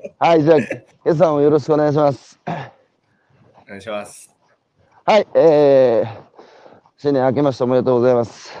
[0.18, 0.58] はい、じゃあ、
[1.10, 2.38] エさんをよろしくお願いします。
[2.46, 4.30] お願いします。
[5.04, 6.08] はい、えー、
[6.96, 8.52] 新年明けましておめでとうございます。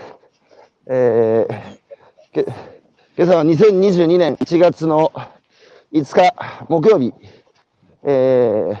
[0.86, 1.78] えー、
[2.32, 2.44] け
[3.16, 5.12] 今朝は2022年1月の
[5.92, 6.34] 5日
[6.68, 7.12] 木曜日、
[8.02, 8.78] えー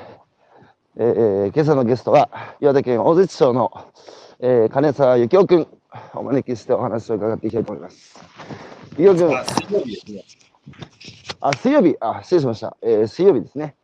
[0.96, 3.70] えー、今朝のゲストは岩手県大槌町の、
[4.40, 5.68] えー、金沢幸雄君
[6.14, 8.18] お招きしてお話を伺っていきたいと思います。
[8.96, 9.30] 幸雄君、
[11.40, 11.96] あ、水曜日。
[12.00, 12.76] あ、失礼しました。
[12.82, 13.76] えー、水曜日ですね。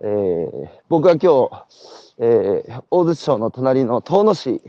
[0.00, 1.64] えー、僕は今日、
[2.18, 4.60] えー、大槌町の隣の遠野市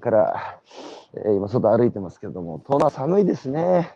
[0.00, 0.60] から、
[1.14, 3.94] えー、今外歩いてますけれども、遠野は寒いですね。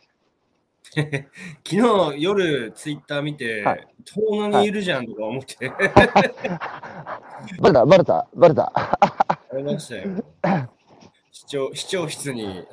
[0.92, 1.76] 昨
[2.14, 5.70] 日夜ツイッター見て、はい遠野にいるじゃんとか思って、
[7.60, 8.72] バレた、バレた、バレた。
[8.74, 10.24] ありましたよ。
[11.30, 12.66] 市長市長室に、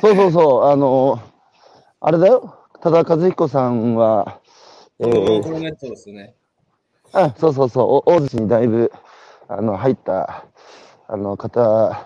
[0.00, 1.20] そうそうそう、あの
[2.06, 4.38] あれだよ、多田和彦さんは、
[4.98, 6.34] えーね。
[7.14, 8.92] あそうそうそう、お大槌にだいぶ
[9.48, 10.44] あの入った
[11.08, 12.04] あの方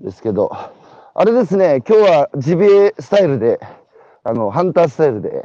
[0.00, 3.60] ですけど、あれですね、今日はジビエスタイルで、
[4.24, 5.44] あのハンタースタイルで、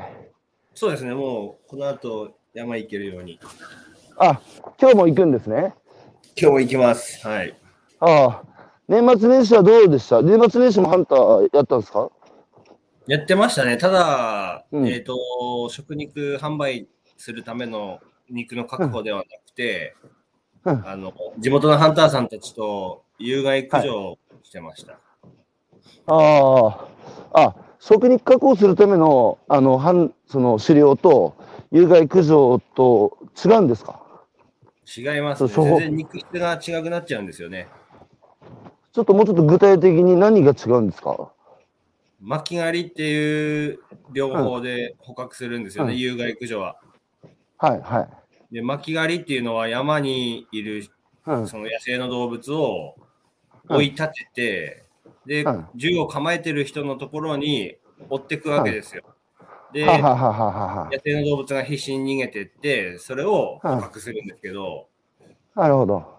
[0.73, 3.39] そうですね、もうこの後山行けるように。
[4.17, 4.41] あ
[4.81, 5.75] 今日も行くんですね。
[6.35, 7.27] 今日も行きます。
[7.27, 7.55] はい。
[7.99, 8.43] ああ、
[8.87, 10.23] 年末年始はどうでした？
[10.23, 12.09] 年末年始もハンターやったんですか？
[13.09, 13.75] やってましたね。
[13.77, 19.95] ただ、うんえっ、と、食肉販売するための肉の確保ではなくて、
[20.63, 24.99] うんあの地元のハンターさんたちと有害駆除をしてました。
[26.05, 26.87] ああ、
[27.33, 31.35] あ、食肉加工するための、あの、半、その狩猟と
[31.71, 34.03] 有害駆除と違うんですか？
[34.85, 35.49] 違います、ね。
[35.49, 37.67] 全然肉質が違くなっちゃうんですよね。
[38.91, 41.31] ちょっともうちょっと具体的に何が違うんですか？
[42.21, 43.79] 巻き狩りっていう
[44.11, 46.77] 両方で捕獲するんですよね、うん有害駆除は。
[47.57, 48.01] はい、は
[48.51, 48.55] い。
[48.55, 50.89] で巻き狩りっていうのは山にいる
[51.25, 52.95] うん、その野生の動物を
[53.69, 54.83] 追い立てて、
[55.25, 57.75] でうん、銃を構えてる人のところに
[58.09, 59.03] 追ってくわけですよ。
[59.71, 64.87] で、はははははは野生の動物が必死に逃げてって、それを捕獲するんですけど、
[65.55, 66.18] なるほど。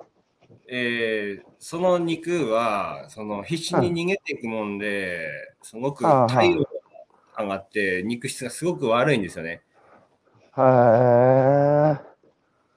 [0.72, 5.28] えーその肉はその必死に逃げていくもんで、
[5.62, 6.66] すごくはあ体温が
[7.38, 9.60] 上がって、肉質がすごく悪いんですよね。
[10.56, 12.00] へえ。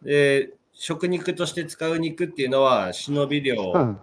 [0.02, 4.00] で、食肉として使う肉っていうのは忍びう漁ん。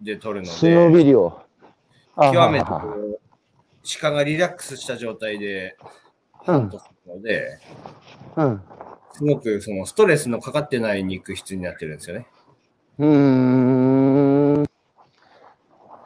[0.00, 1.36] で取るの忍で、び漁。
[2.14, 2.66] あ極めて
[4.00, 5.76] 鹿がリラックスした状態で
[6.46, 6.70] うん。
[6.70, 7.58] とするので、
[8.36, 8.62] うん。
[9.14, 12.26] すごくそのストレスのかかってない肉質になってるんですよね。
[12.98, 14.66] うーん。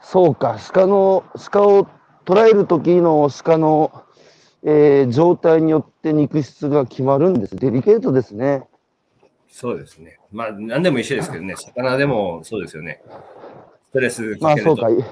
[0.02, 1.88] そうか、鹿の、鹿を
[2.24, 4.04] 捕らえる時の鹿の、
[4.62, 7.56] えー状態によって肉質が決まるんです。
[7.56, 8.66] デリケートですね。
[9.48, 10.18] そうですね。
[10.32, 13.02] まあ、何でも一緒ですけどね、 魚でもそうですよね。
[13.90, 15.10] ストレスまあそうか、かけるとい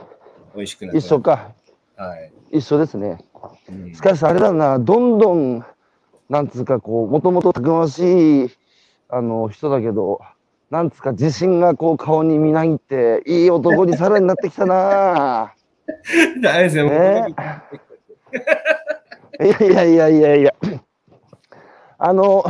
[0.56, 0.98] 美味しくなる。
[0.98, 1.52] 一緒か。
[1.96, 2.32] はい。
[2.50, 3.18] 一緒ですね。
[3.68, 5.64] うんしかしあれだな、どんどん、
[6.28, 8.50] なんつうかこう、もともとたくましい、
[9.08, 10.20] あの、人だけど、
[10.74, 15.54] なんつうか自信がこう顔にみなぎって、いい男にさらになってきたな
[16.42, 16.90] ダメですよ。
[16.90, 17.26] ね
[19.40, 20.54] いやいやいやいやいや。
[21.96, 22.44] あの、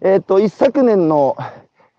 [0.00, 1.36] えっ、と、一昨年の、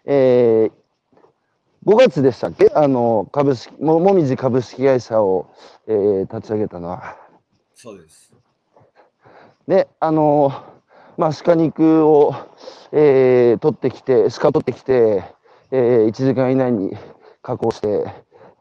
[0.03, 2.69] えー、5月でしたっけ？
[2.75, 5.49] あの、株式、ももみじ株式会社を、
[5.87, 7.15] えー立ち上げたのは。
[7.73, 8.33] そうです。
[9.65, 10.72] で、あの、
[11.17, 12.35] まあ、鹿肉を、
[12.91, 15.23] えー取ってきて、鹿取ってきて、
[15.71, 16.95] えー1時間以内に
[17.41, 17.87] 加工して、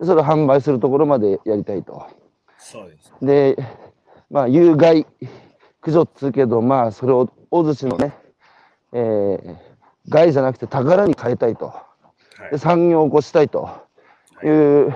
[0.00, 2.06] でそれを販売するところまでやりたいと。
[2.58, 3.12] そうです。
[3.22, 3.56] で、
[4.30, 5.04] まあ、有害
[5.80, 8.14] 駆除っつうけど、まあ、それを大槌のね、
[8.92, 9.56] えー
[10.08, 11.66] 害じゃなくて宝に変えたいと。
[11.66, 11.86] は
[12.48, 13.68] いで、産業を起こしたいと
[14.42, 14.94] いう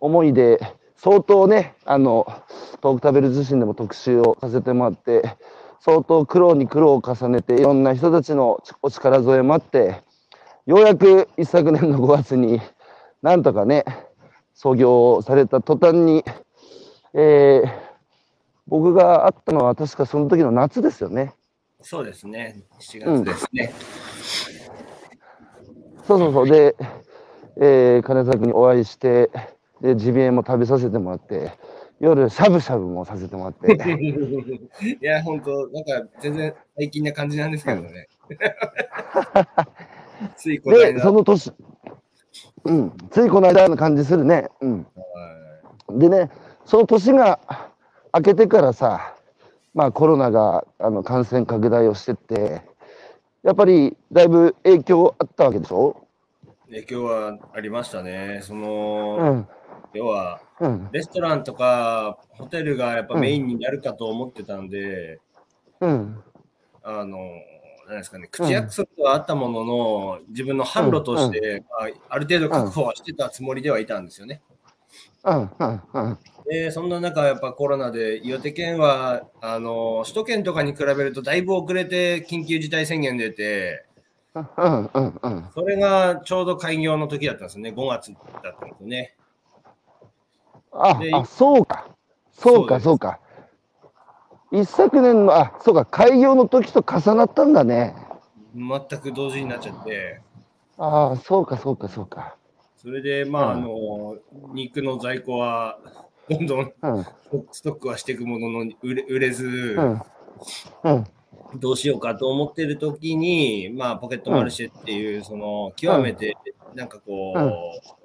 [0.00, 0.58] 思いで、
[0.96, 2.26] 相当ね、あの、
[2.80, 5.36] トーク食べる自身でも特集をさせてもらって、
[5.84, 10.00] 相当苦労に苦労を重ねて、いろんな人たちのお力添えもあって、
[10.64, 12.60] ようやく一昨年の 5月に
[13.20, 13.84] なんとかね、
[14.54, 16.24] 創業された途端に、
[17.14, 17.82] えー
[18.68, 21.34] 僕が会ったのは確かその時の夏ですよね。
[21.82, 22.62] そうですね。
[22.78, 23.72] 7月ですね。
[26.06, 26.48] そうそうそう。
[26.48, 26.76] で、
[27.56, 29.30] えー金沢君にお会いして、
[29.80, 31.50] で、ジビエも食べさせてもらって、
[32.02, 33.74] 夜、しゃぶしゃぶもさせてもらって、
[34.82, 38.08] いや、本当なんか全然最近な感じなんですけどね。
[40.36, 41.00] ついこので、間。
[41.00, 41.52] その年、
[42.64, 44.48] うん、ついこの間の感じするね。
[44.60, 44.78] うん。
[44.80, 44.86] は
[45.90, 46.28] でね、
[46.64, 47.38] その年が
[48.12, 49.14] 明けてからさ、
[49.72, 52.62] まあコロナがあの感染拡大をしてって、
[53.44, 56.04] やっぱりだいぶ影響あったわけでしょ？
[56.68, 58.40] 影響はありましたね。
[58.42, 59.48] その、うん。
[59.94, 60.88] 要は、うん。
[60.92, 65.20] レストランとかホテルがやっぱメインになるかと思ってたんで、
[65.80, 66.22] うん。
[66.82, 67.18] あの、
[67.88, 74.42] なんですかね、口約束はあったものの、自分の販路として、まあ、ある程度確保はしてたつもりではいたんですよね。
[75.24, 75.50] うん。
[75.58, 75.82] うん。
[75.94, 76.18] うん。
[76.48, 83.86] で、そんな中、やっぱコロナで、岩手県は、あの、首都圏とかに比べるとだいぶ遅れて緊急事態宣言出て、
[84.34, 84.46] うん。
[84.56, 85.20] うん。
[85.22, 85.50] うん。
[85.54, 88.18] それがちょうど開業の時だったんですよね、5月だ
[88.50, 89.14] ったんですよね。
[90.72, 91.86] あで、あ、そうか。
[92.32, 93.20] そうか、そそうか。
[94.50, 97.94] 一昨年の、あ、そうか、開業の時と重なったんだね。
[98.54, 100.20] 全く同時になっちゃって、
[100.78, 102.36] ああ、そうか、そうか、そうか。
[102.76, 104.16] それで、まあ、うんあの、
[104.52, 105.78] 肉の在庫は、
[106.28, 107.06] どんどんうん。
[107.50, 110.02] ストックはしていくものの売れ売れず、うん。
[110.84, 111.04] うん。
[111.60, 116.36] どうしようかと思ってる時に、まあ、ポケットマルシェっていう、その、極めて、
[116.74, 117.52] なんかこう、うん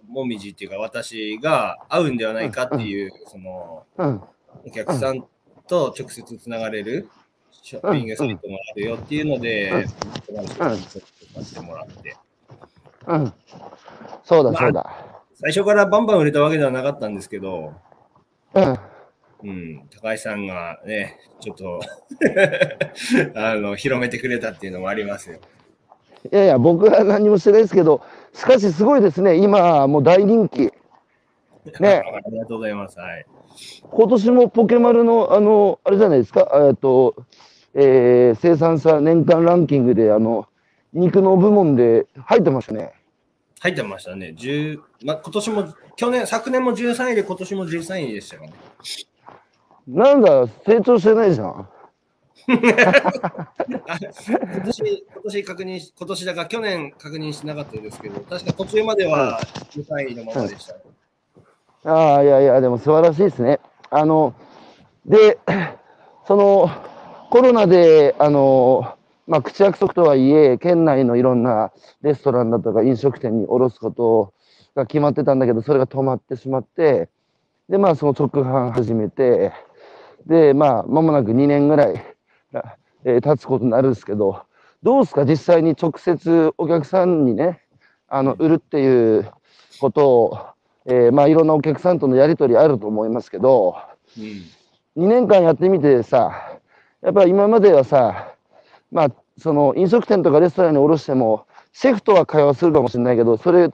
[0.08, 4.22] もみじっていうか、私が合うんではないかっていう、その、うん。
[4.66, 5.26] お客さん
[5.68, 7.10] と直接つながれる
[7.52, 9.86] ショッピングサイトもあるよっていうので、
[10.26, 12.16] てもらって、
[13.08, 13.34] うん。
[14.24, 15.06] そうだ、まあそうだ。
[15.36, 17.74] 最初からバンバン売れたわけではなかったんですけど、
[18.54, 18.80] うん。
[19.44, 21.80] うん、高橋さんがね、ちょっと
[23.36, 25.38] あの広めてくれたっていうのもありますよ。
[26.32, 28.02] いやいや、僕は何もしてないですけど、
[28.38, 29.36] しかしすごいですね。
[29.38, 30.72] 今、もう大人気。
[31.82, 33.00] ねありがとうございます。
[33.00, 33.26] はい。
[33.90, 37.16] 今年もポケマルの、あの、あれじゃないですか、えっと、
[37.74, 40.48] えー生産者年間ランキングで、あの、
[40.94, 42.94] 肉の部門で入ってましたね。
[43.60, 44.36] 入ってましたね。
[44.38, 48.54] 10まあ、今年も、去年、昨年も13位で、今年も13位でしたかね。
[49.88, 51.68] なんだ、成長してないじゃん。
[52.50, 59.42] あ今年、今年確認し、今年だから去年確認しなかったですけど、確か途中までは
[59.72, 60.76] 13位のままでした。
[61.92, 63.60] ああ、いやいや、でも素晴らしいですね。
[63.90, 64.34] あの、
[65.06, 65.40] で、
[66.28, 66.70] その、
[67.30, 68.96] コロナで、あの、
[69.28, 71.72] まあ、口約束とはいえ、県内のいろんな
[72.02, 74.34] レストランだとか飲食店に卸すこと
[74.74, 77.10] が決まってたんだけど、それが止まってしまって、
[77.68, 79.52] で、まあ、その直販始めて、
[80.26, 82.17] で、まあ、間もなく2年ぐらい、
[83.04, 84.44] えー経つことになるんですけど、
[84.84, 87.62] どうですか、実際に直接お客さんにね、
[88.08, 89.32] あの、売るっていう
[89.80, 90.38] ことを、
[90.86, 93.76] えーまあいろんなお客さんとのやり取りあると思いますけど、
[94.18, 95.04] うん。
[95.04, 96.60] 2年間やってみてさ、
[97.02, 98.34] やっぱり今まではさ、
[98.92, 103.70] まあその飲食店とかレストランに卸しても、シェフとは会話するかもしれないけど、それ、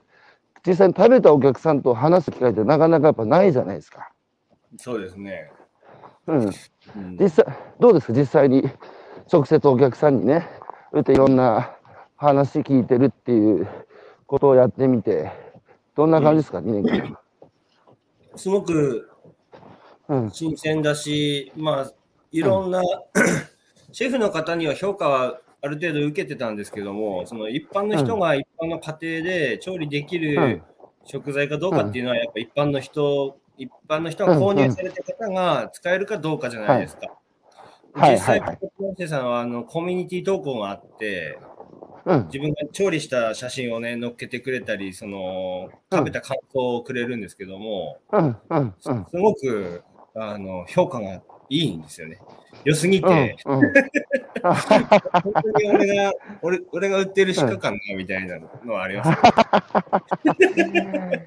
[0.66, 4.10] 実際に食べたお客さんと話す機会ってなかなかやっぱないじゃないですか。
[4.78, 5.50] そうですね。
[6.26, 6.52] うん。
[6.96, 7.16] うん。
[7.18, 7.46] 実際、
[7.80, 8.12] どうですか？
[8.12, 8.62] 実際に
[9.32, 10.46] 直接お客さんにね、
[10.92, 11.76] 売っていろんな
[12.16, 13.68] 話聞いてるっていう
[14.26, 15.30] ことをやってみて、
[15.96, 17.18] どんな感じですか、2年間。
[18.36, 19.10] すごく
[20.08, 20.30] うん。
[20.30, 21.92] 新鮮だし、まあ、
[22.30, 22.82] いろんな、
[23.92, 30.22] シェフの方には評価はある程度受けてたんですけども、その一般の人が一般の家庭で調理できうん。
[30.22, 30.62] る
[31.06, 37.06] 食材かどうかっていうのは、やっぱ一般の人、一般の人が購入された方が使えるかどうかじゃないですか。
[37.06, 37.12] は
[38.10, 38.56] い実際、はいは
[38.98, 41.38] いさんはあのコミュニティ投稿があって、
[42.04, 42.26] うん。
[42.26, 48.36] 自分が調理した写真をね、載っけてくれたり、その食べた感想をくれるんですけども、うん。
[48.50, 48.58] うん。
[48.58, 48.74] うん。
[48.82, 52.18] すごくあの評価がいいんですよね。
[52.64, 53.60] 良すぎうんて、うん
[54.42, 54.54] 本
[55.32, 56.12] 当に俺が
[56.42, 59.16] 俺俺が売ってる鹿かなみたいなのはあります、ね
[60.84, 61.24] は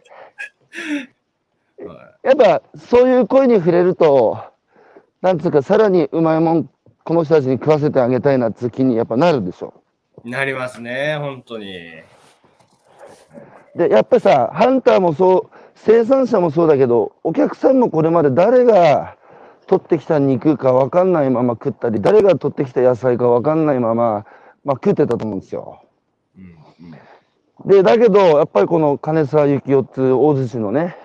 [2.24, 4.40] やっぱそういう声に触れると、
[5.22, 6.70] なんつうか、さらにうまいもん、
[7.04, 9.74] この人たちに食わせてあげたいなって気にやっぱなるでしょ。
[10.24, 11.66] いなりますね、本当に。
[13.76, 19.16] で、やっぱさ、ハンターもそう、生産者もそうだけど、お客さんもこれまで誰が
[19.68, 24.26] 取ってきた肉か分かんないまま食ったり、誰が取ってきた野菜か分かんないまま、
[24.66, 25.82] まあ、食ってたと思うんですよ。
[26.38, 26.98] うんうん
[27.66, 30.96] で、だけど、やっぱりこの金沢幸男っていう大洲市のね、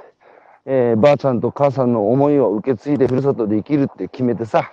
[0.65, 4.73] えーばあちゃんと母さんの思いを受け継いでふるさとで生きるって決めてさ、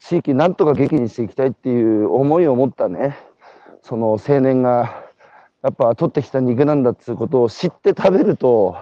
[0.00, 3.18] 地域なんとか元気にしていきたいっていう思いを持ったね、
[3.82, 5.04] その青年が、
[5.62, 8.76] やっぱ取ってきた肉なんだっていうことを知って食べると、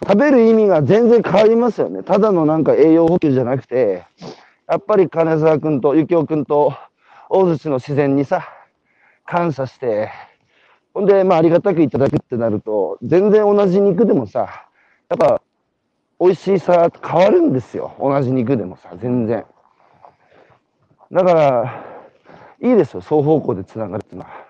[0.00, 2.02] 食べる意味が全然変わりますよね。
[2.02, 4.04] ただのなんか栄養補給じゃなくて、
[4.68, 6.74] やっぱり金沢君と幸男君と
[7.30, 8.48] 大洲市の自然にさ、
[9.26, 10.10] 感謝して、
[10.94, 14.68] ほんで、まあ、ありがたくいただくってなると、全然同じ肉でもさ、
[15.08, 15.40] やっぱ、
[16.20, 17.94] 美味しさ変わるんですよ。
[18.00, 19.44] 同じ肉でもさ、全然。
[21.12, 21.84] だから、
[22.60, 24.48] いいですよ、双方向でつながるっていうのは。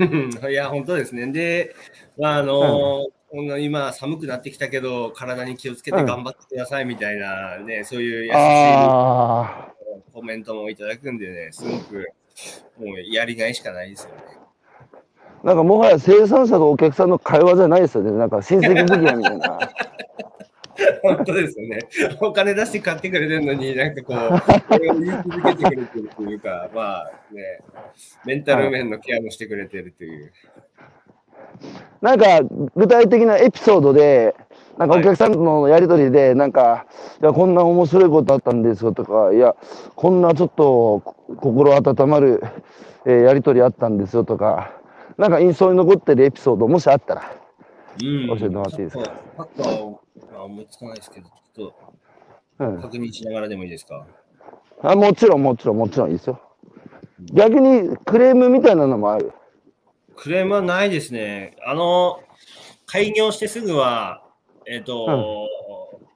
[0.50, 1.26] いや、本当ですね。
[1.30, 1.74] で、
[2.18, 9.68] まあ、あの、こんな今寒くなってきたけど、体に気をつけて頑張ってくださいみたいな、ね、そういう優しいあ
[10.12, 12.08] コメントもいただくんでね、すごく、
[12.78, 14.16] もうやりがいしかないですよね。
[15.44, 18.10] あ、なんかもはや生産者とお客さんの会話じゃないですよね。
[18.12, 19.58] なんか親戚的なみたいな。
[21.16, 21.78] 本当ですよね。
[22.20, 27.60] お金出して買ってくれてるのに、なんかこう、これを言い続けてくれてるというか、 まあね、
[28.24, 30.32] メンタル面のケアもしてくれてるという。
[32.00, 32.40] なんか
[32.76, 34.34] 具体的なエピソードで、
[34.78, 36.86] なんかお客さんとのやりとりで、なんか、
[37.20, 39.54] いや、こんな面白いことあったんですよとか、いや、
[39.94, 41.00] こんなちょっと
[41.36, 42.42] 心温まる、
[43.06, 44.72] えーやりとりあったんですよとか、
[45.18, 47.22] なんか印象に残ってるエピソード、もしあったら。
[48.02, 49.12] うん教えてもらっていいですか？
[50.40, 51.72] あ思いつかないですけど、ちょっ
[52.58, 52.82] うんと。
[52.82, 54.06] 確認しながらでもいいですか？
[54.82, 56.40] あもちろん、もちろん、もちろんいいですよ。
[57.32, 59.32] 逆にクレームみたいなのもある？
[60.16, 61.56] クレームはないですね。
[61.66, 62.22] あの、
[62.86, 64.22] 開業してすぐは、
[64.66, 65.48] えっ、と、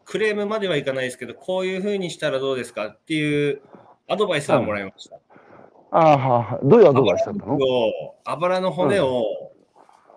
[0.04, 3.62] クレームまではいかないですけど、こういうふうにしたらどうですかっていう
[4.08, 5.16] アドバイスはもらいました。
[5.90, 7.54] ああ、はあはあ、どういうアドバイスだったの？
[7.54, 9.43] をあばらの骨をうん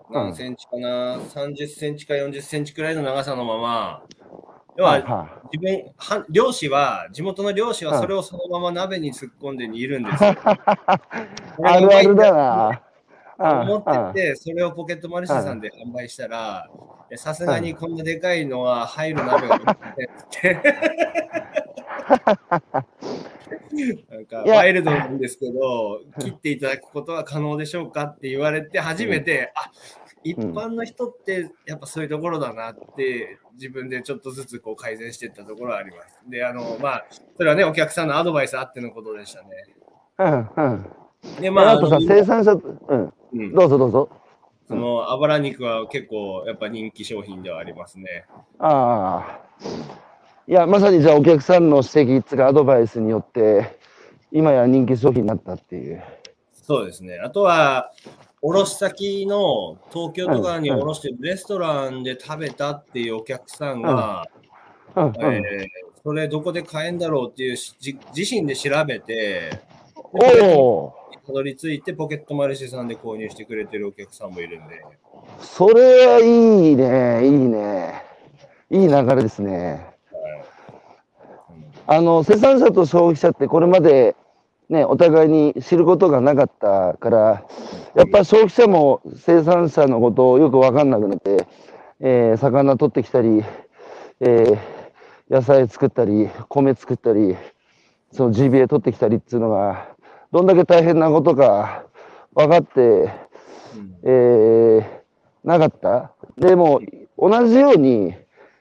[0.10, 4.04] 何センチかな、30センチか40センチくらいの長さのまま、
[4.78, 10.32] 要は自分、は漁師は、地元の漁師はそれをそのまま鍋に突っ込んで煮るんですよ。
[10.32, 10.36] い
[11.66, 12.82] あるあるだな。
[13.40, 20.62] 思あってて、それをポケットマルシェさんで販売したら、えさすがにこんなでかいのは入る鍋が なくてって。
[24.10, 29.72] なんかワイルドなんですけど、切っていただくことは可能でしょうかって言われて、初めて、あ
[30.24, 36.20] 一般の人ってやっぱそういうところだなって、自分でちょっとずつこう改善していったところはあります。
[36.28, 37.06] で、あの、まあ、
[37.38, 39.50] それはね、お客さんのアドバイスあってのことでしたね。
[40.20, 40.70] うんう
[41.40, 41.42] ん。
[41.42, 44.10] で、まあ、あとさ、の生産者、うん、うんどうぞどうぞ。
[44.68, 48.26] そのあばら肉は結構やっぱ人気商品ではありますね。
[48.60, 49.68] ああ。
[50.48, 53.78] いや、まさにじゃあお客さんの指摘つかアドバイスによって、
[54.32, 56.04] 今や人気商品になったっていう。
[56.54, 57.20] そうですね。
[57.20, 57.92] あとは、
[58.42, 64.26] 卸先の東京とかに卸してるレストランで食べたっていうお客さんが。
[64.96, 65.68] えー
[66.08, 69.60] それどこで買えんだろうっていうしじ自身で調べて、
[70.14, 70.94] おお。
[71.28, 74.82] たどり着いてポケットマルシェさんで購入してくれてるお客さんもいるんで、
[75.42, 78.02] それはいいね、いいね。
[78.70, 79.86] いい流れですね。
[81.86, 84.16] あの、生産者と消費者ってこれまで
[84.70, 87.46] ね、お互いに知ることがなかったから、
[87.94, 91.46] やっぱ消費者も生産者のことをよくわかんなくなって、
[92.00, 93.44] えー魚取ってきたり、
[94.22, 94.58] えー
[95.30, 97.36] 野菜作ったり、米作ったり、
[98.14, 99.90] その GBA 取ってきたりっていうのが、
[100.32, 101.84] どんだけ大変なことか
[102.34, 104.98] 分かって、うんえー
[105.44, 106.12] なかった？
[106.38, 106.82] でも、
[107.18, 108.14] 同じように、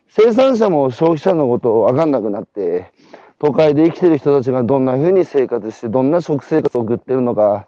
[0.08, 2.92] 生産者も消費者のことを分かんなくなって、
[3.40, 7.66] 都会で生きてる人たちがどんな風に生活して、どんな食生活を送ってるのか、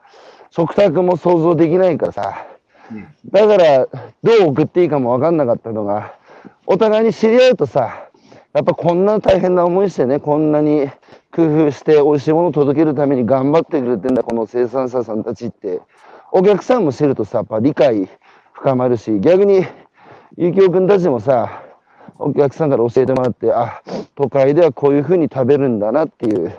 [0.50, 2.46] 食卓も想像できないからさ。
[2.92, 6.14] うんだから、どう送っていいかも分かんなかったのが、
[6.66, 8.07] お互いに知り合うとさ、
[8.54, 10.88] やっぱこんな大変な思いしてね、こんなに
[11.32, 15.80] 工夫して美味しいものを届けるために頑張ってくれてんだ、この生産者さんたちって。
[16.32, 18.08] お客さんも知るとさ、やっぱ理解
[18.52, 19.66] 深まるし、逆に、
[20.36, 21.62] ゆきおくんたちもさ、
[22.18, 23.82] お客さんから教えてもらって、あ、
[24.16, 26.44] 都会ではこういう風に食べるんだなっていう。
[26.44, 26.54] うん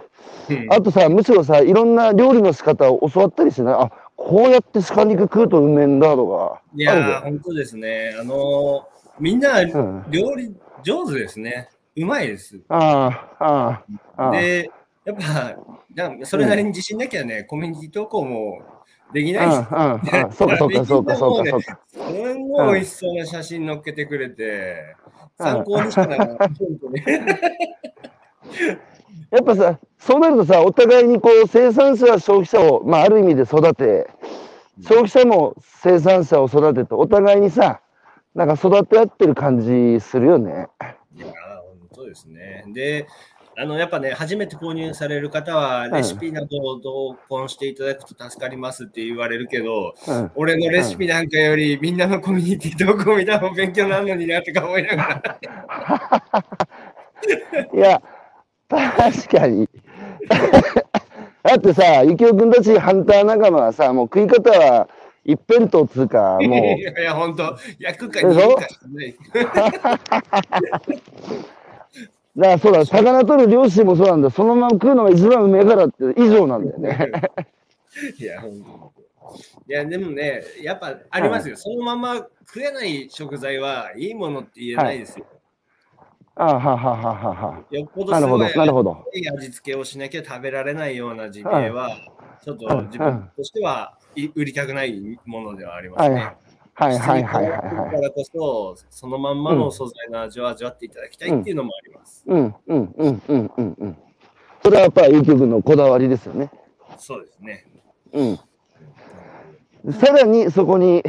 [0.69, 6.62] あとさ、むしろさ、いろんな料理の仕方を教わったりしないあ、こうやって鹿肉食うとうめえんだとか。
[6.75, 8.15] いやー、本当ですね。
[8.19, 11.69] あのーみんなうん料理上手ですね。
[11.72, 12.59] うまいです。
[12.69, 13.83] ああ、
[14.15, 14.31] ああ。
[14.31, 14.71] で、
[15.05, 15.55] やっぱ、
[15.95, 18.61] なそれなりに自信なきゃね、コミュニティ投稿も
[19.13, 21.79] できないし、うんうんうん、そうかそうかそうかそうかそうか。
[21.87, 24.95] すんごい美味しそうな写真載っけてくれて、
[25.37, 26.25] 参考にしかなら。
[26.27, 26.37] 本
[26.81, 27.01] 当に
[29.31, 34.09] やっぱさ、そうなるとさ、お互いにこう生産者は消費者を、まあ、ある意味で育て、
[34.81, 37.81] 消費者も生産者を育てて、お互いにさ、
[38.33, 40.67] なんか育て合ってる感じするよね。
[42.09, 42.65] ですね。
[42.73, 43.07] で、
[43.57, 55.39] あのやっぱね、初めて購入される方は、レシピなどを同梱していただくと助かりますって言われるけど、うん、俺のレシピなんかより、みんなのコミュニティ投稿見た方が勉強になるのになとか思いながら。
[57.73, 58.01] いや、
[58.69, 59.69] 確かに。
[61.43, 64.87] だってさ、ゆきおくんたちハンター仲間はさ、もう食い方は
[65.25, 66.79] 一辺倒つうか、もう。
[66.79, 69.15] いや、本当焼くか煮るかしかない。
[72.39, 74.29] だからそうだ、魚取る漁師もそうなんだ。
[74.29, 77.12] そのまま食うのが一番うめえからって以上なんだよね。
[78.17, 78.63] いや、本当に
[79.67, 81.58] いや、でもね、やっぱありますよ。
[81.58, 85.25] そのまま食えない食材はいいものって言えないですよ。
[86.36, 87.63] ああははははは。
[87.69, 89.05] よっぽどなるほど、すごいなるほど。
[89.13, 91.89] いい味付けをしなきゃ食べられないようなジビエは、
[92.41, 96.38] ちょっと自分としてはい売りたくないものではありますはいね。
[96.79, 97.91] はいはいはいはいだはい。
[97.91, 102.24] からこそ、そのまんまの素材の味を味わっていただきたいっていうのもあります。
[102.25, 103.98] うんうんうんうんうんうん。
[104.63, 106.50] それはやっぱりゆきくんのこだわりですよね。
[106.98, 107.65] そうですね。
[108.13, 109.93] うん。
[109.93, 111.03] さらにそこに、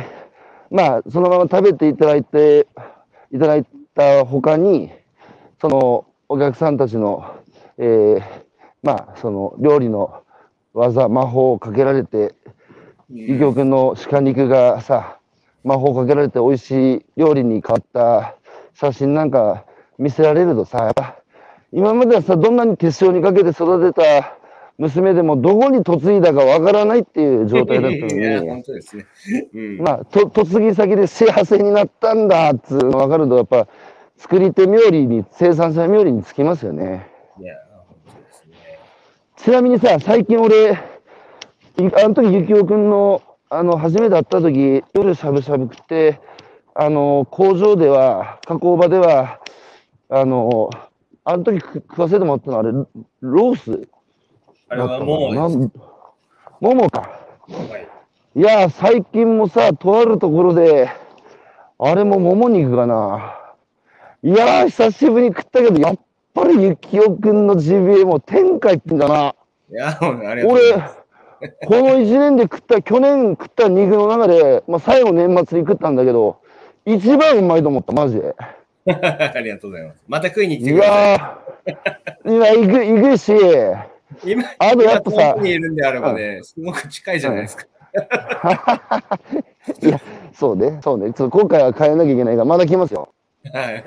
[0.73, 2.67] まあ、そのまま食べていただいて、
[3.33, 4.91] いただいた他に、
[5.61, 7.37] そのお客さんたちの、
[7.79, 8.23] えー
[8.83, 10.25] まあ、その料理の
[10.75, 12.35] 技、魔法をかけられて、
[13.09, 15.20] ゆきおくんの鹿肉がさ、
[15.65, 18.37] 魔法かけられて美味しい料理に変わった
[18.75, 19.65] 写真なんか
[19.99, 20.93] 見せられるとさ、
[21.73, 24.37] 今まではさ、どんなに手塩にかけて育てた
[24.81, 29.07] 娘でもどこに嫁いだかわからないっていう状態だったのに 本、当ですね。
[29.55, 29.79] うん。
[29.79, 33.69] まあ、と嫁ぎ先で幸せになったんだっつうの分かると、やっぱ、
[34.17, 37.07] 作り手冥利に、生産者冥利につきますよね。
[37.39, 38.57] いや、本当ですね。
[39.37, 46.21] ちなみにさ、最近俺、いあの時、ゆきおくんの、あの、初めて会った時、夜しゃぶしゃぶ食って、
[46.75, 49.41] あの、工場では、加工場では、
[50.09, 50.71] あの、
[51.25, 52.73] あの時食食わせてもらったのは、あれ、
[53.21, 53.89] ロース？
[54.69, 55.49] あれはもう、かな
[56.61, 57.01] ももか。
[57.01, 57.09] は
[57.79, 57.89] い
[58.37, 60.89] いやー、最近もさ、とあるところで、
[61.81, 63.37] あれももも肉かな。
[64.23, 65.99] いやー、久しぶりに食ったけど、やっ
[66.33, 69.35] ぱりゆきおくんのジビエも天下一品だな。
[69.69, 71.00] いや、ありがとうござ俺います。、
[71.67, 76.41] この1年で食った、去年食った肉の中で、まあ、最後年末に食ったんだけど、
[76.85, 78.35] 一番うまいと思った、マジで。
[78.87, 80.03] ありがとうございます。
[80.09, 81.39] また食いに来いてくださ
[82.27, 82.31] い。
[82.31, 83.33] いや、行く、行くし、
[84.25, 87.67] 今、あとやっぱさにいるんであればね、すごく近いじゃないですか。
[89.83, 90.01] いや、
[90.33, 91.13] そうね、そうね。
[91.13, 93.09] ちょっと今回は変えなきゃいけないから、まだ来ますよ。
[93.53, 93.85] はい。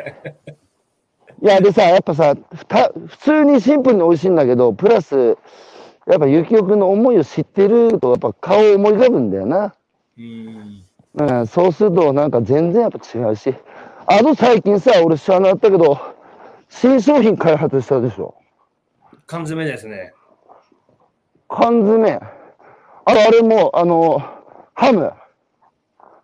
[1.41, 2.35] いや、でさ、やっぱさ、
[2.67, 5.37] た普通にシンプルに美味しいんだけど、プラス、
[6.07, 9.73] やっぱゆきおくんの思いを知ってると、やっぱ顔を思い浮かぶんだよな。
[10.17, 10.83] うん。
[11.15, 13.53] うん、そうするとなんか全然やっぱ違うし。
[14.05, 15.97] あと最近さ、俺知らなかったけど、
[16.67, 18.35] 新商品開発したでしょ。
[19.27, 20.13] 缶詰ですね。
[21.47, 22.19] 缶詰。
[23.05, 24.19] あれ、あれもう、あの、
[24.73, 25.13] ハム。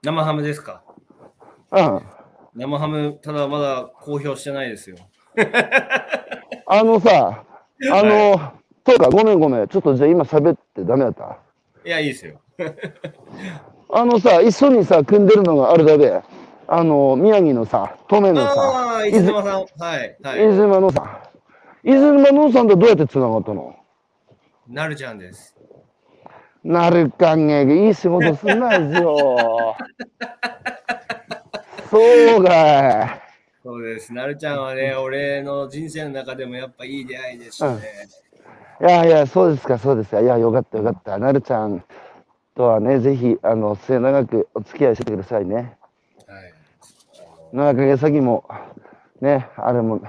[0.01, 0.81] 生ハムですか？
[1.71, 2.01] うん。
[2.55, 4.97] 生ハム、ただまだ公表してないですよ。
[6.65, 7.43] あのさ、
[7.91, 8.53] あの、
[8.85, 9.67] そうか、ごめんごめん。
[9.67, 11.37] ちょっとじゃあ今喋ってダメだった？
[11.85, 12.39] いや、いいですよ。
[13.91, 16.21] あのさ、一緒にさ、組んでるのがあれだべ。
[16.67, 19.65] あの、宮城のさ、登米のさ、伊豆間さん。
[19.79, 20.17] はい。
[20.19, 20.47] 伊はい。
[20.47, 21.21] 豆間のさ、
[21.83, 23.75] 伊豆間のさんとどうやって繋がったの？
[24.67, 25.55] なるちゃんです。
[26.63, 29.75] なるかんげいい仕事すんないですよ。
[31.89, 33.21] そうかい。
[33.63, 34.13] そうです。
[34.13, 37.81] なるちゃんはね、俺の人生の中でもやっぱいい出会いでしたね。
[38.81, 40.21] いやいや、そうですか、そうですか。
[40.21, 41.17] いや、よかった、よかった。
[41.17, 41.83] なるちゃん
[42.55, 45.77] とはね、ぜひ、あの、末永くお付き合いしてくださいね。
[46.27, 46.53] はい。
[47.51, 48.45] 長影先も、
[49.19, 50.01] ね、あれも、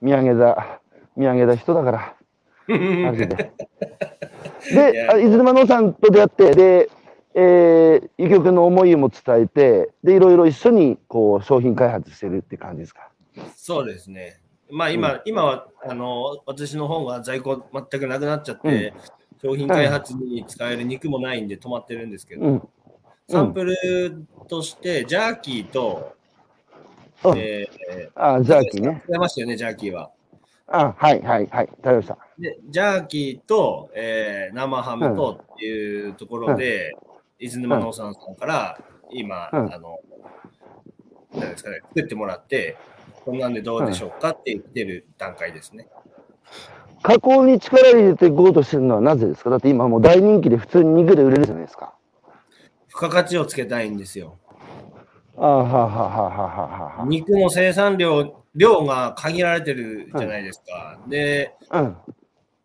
[0.00, 0.80] 見上げた、
[1.16, 2.14] 見上げた人だから、
[2.68, 3.52] マジで。
[4.72, 6.90] で、あ伊豆間野さんと出会って、で、
[7.34, 13.10] えー、ゆきおくんの思いも伝えて、で、いろいろ一緒に、こう、商品開発してるって感じですか？
[13.56, 14.38] そうですね。
[14.70, 18.94] まあ今、今はあの私の方が在庫全くなくなっちゃって、
[19.42, 22.68] 商品開発に使える肉もないんで止まってるんですけど、うん。
[23.28, 23.76] サンプル
[24.48, 26.14] としてジャーキーと、
[27.24, 27.66] うんえ
[28.14, 29.02] あ、ジャーキーね。
[29.06, 30.10] ー、出ましたよね、ジャーキーは。
[30.66, 31.66] あ、はい、はい、はい。
[31.68, 32.18] 食べました。
[32.38, 36.94] で、ジャーキーと、えー生ハムとっていうところで、
[37.38, 38.78] 伊豆沼農産さんから
[39.10, 40.00] 今、うんあの、
[41.34, 42.76] 何ですかね、作ってもらって、
[43.24, 45.88] こんなんでどうでしょうかって言ってる段階ですね。
[47.02, 49.50] 加工に力入れていこうとしてるのはなぜですか？
[49.50, 51.94] だって今もう大人気で普通に肉で売れるじゃないですか。
[52.88, 54.38] 付加価値をつけたいんですよ。
[55.36, 60.98] ああ、はあ、はあ、はあ、はあ、は肉の生産量、量が限られてるじゃないですか。
[61.08, 61.80] で、あ。
[61.80, 61.96] うん。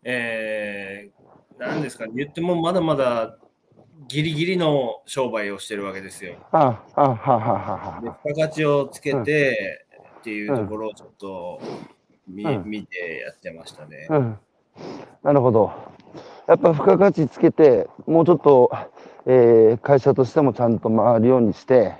[0.03, 3.37] えー、なんですか、言ってもまだまだ
[4.07, 6.35] ギリギリの商売をしてるわけですよ。
[6.51, 9.85] ああ、はあ、はあ、はは付加価値をつけて
[10.19, 11.61] っていうところをちょっと
[12.27, 14.07] 見,、うん見てやってましたね。
[14.09, 14.17] あ。
[14.17, 14.37] うん。
[15.23, 15.71] なるほど。
[16.47, 18.71] やっぱ付加価値つけて、もうちょっと、
[19.25, 21.95] えー会社としてもちゃんと回るようにして、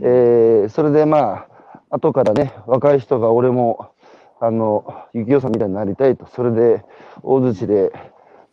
[0.00, 1.48] えーそれでまあ、
[1.90, 3.92] 後からね、若い人が俺も、
[4.40, 6.84] あの、幸雄さんみたいになりたいと、それで、
[7.22, 7.92] 大槌で、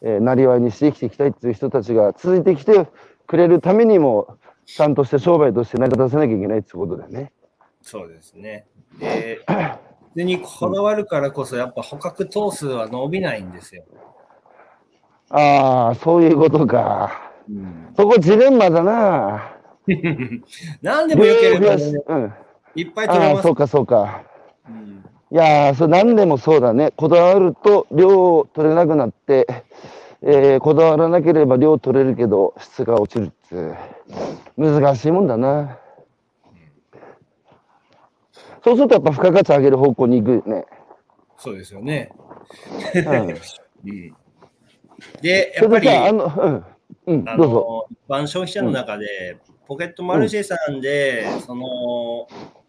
[0.02, 2.88] えー、なりわいにして生きていきたいっていう人たちが続いてきて
[3.26, 7.32] くれるためにも、ちゃんとして商売として成り立たせなきゃいけないってことだよね。
[7.88, 8.66] そうですね。
[9.00, 13.86] で、にこだわるからこそ、やっぱ捕獲頭数は伸びないんですよ。
[15.30, 17.32] ああ、そういうことか。
[17.50, 19.54] うん、そこジレンマだな。
[20.82, 22.34] 何でもよければ、ね、うん、
[22.76, 23.44] いっぱい取れます。
[23.44, 24.22] そうか、そうか。
[24.68, 26.92] うん、いやそれ何でもそうだね。
[26.98, 29.48] こだわると量取れなくなって、
[30.22, 33.78] えー、こだわらなければ量取れるけど質が落ちるって
[34.58, 35.78] 難しいもんだな。
[38.68, 40.66] そうするとやっぱ付加価値上げる方向に行くよね。
[41.38, 42.12] そうですよね。
[42.96, 43.28] うん、
[45.22, 46.66] で、やっぱり、あの、
[47.06, 47.88] うん、うん、どうぞ。
[47.90, 52.28] 一般消費者の中で、ポケットマルシェさんで、うん、その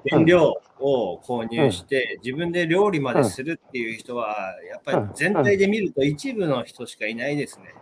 [0.09, 4.37] 原料を購入して、自分で料理までするっていう人は、
[4.71, 7.75] やっぱり全体で見ると一部の人しかいないですね。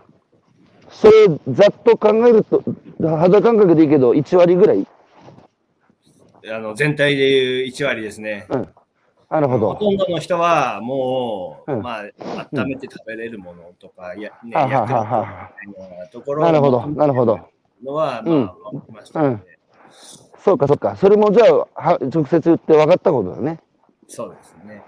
[0.89, 2.63] それ、ざっと考えると、
[2.99, 4.87] 肌感覚でいいけど、1割ぐらい
[6.51, 8.47] あの全体でいう1割ですね。
[8.51, 8.69] うん
[9.29, 9.75] なるほど。
[9.75, 12.03] ほとんどの人はもう、うん、まあ、
[12.53, 14.69] 温めて食べれるものとか、な
[16.13, 17.41] ところなるほど、なるほど。
[17.85, 19.43] のは、まあ、分かりましたので、うん、
[20.39, 20.97] そうか、そうか。
[20.97, 23.61] それもじゃあ、は直接言って分かったことだね。
[24.07, 24.85] そうですね。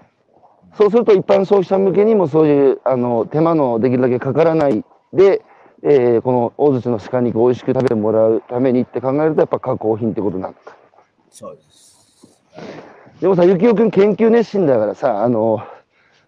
[0.77, 5.41] そうすると、一般消費者向けにもそういうあの手間のできるだけかからないで、
[5.83, 10.78] えー、この大槌の鹿肉を美味しく食べてもらうためにって考えると、やっぱ加工品ってことなのか。
[11.31, 12.27] そうです。
[12.53, 15.61] はい、でもさ、ゆきおくん研究熱心だからさ、あの、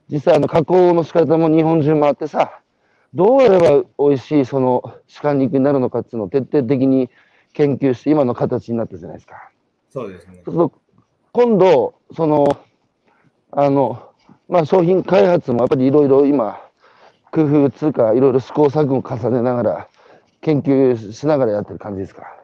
[0.09, 2.61] 実際あの加工の仕方も日本中回ってさ、
[3.13, 7.09] どうやれば美味しいその鹿肉になるのかっていうのを徹底的に
[7.53, 9.49] 研究して今の形になったじゃないですか。
[9.89, 10.41] そうですね。
[11.33, 12.57] 今度、その、
[13.51, 14.11] あの、
[14.49, 16.61] まあ商品開発もやっぱりいろいろ今、
[17.31, 19.87] 工夫つうかいろいろ試行錯誤を重ねながら
[20.41, 22.40] 研究しながらやってる感じですか。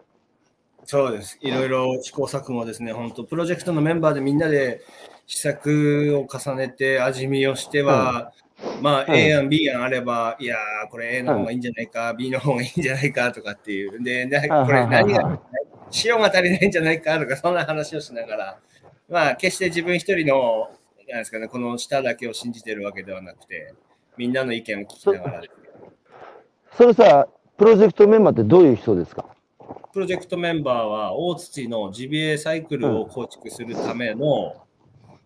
[0.89, 1.37] そうです。
[1.41, 2.93] いろいろ試行錯誤ですね。
[2.93, 4.79] 本当プロジェクトのメンバーでみんなで
[5.25, 8.31] 試作を重ねて味見をしては、
[8.77, 14.01] うん、まあ、うん、A 案、B 案あれば、いやー、これ A の方がいいんじゃないか、うん、B の方がいいんじゃないかとかっていう。
[14.01, 15.41] で、これ何が、
[16.05, 18.59] 塩が足りないんじゃないかとか、そんな話をしながら、
[19.09, 20.69] まあ、決して自分一人の、
[21.09, 23.73] なんですかね、この舌だけを信じてるわけではなくて、
[24.15, 25.41] みんなの意見を聞きながら。
[26.77, 29.25] それさ、プロジェクトメンバーってどういう人ですか？
[29.97, 34.53] プロジェクトメンバーは大土のジビエサイクルを構築するための、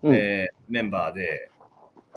[0.01, 1.51] うん、えー、メンバーで、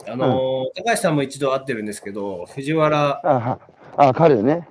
[0.07, 3.19] あのーうん、高橋さんも一度会ってるんですけど、藤原。
[3.25, 3.59] あ
[3.97, 4.69] あ、彼ね。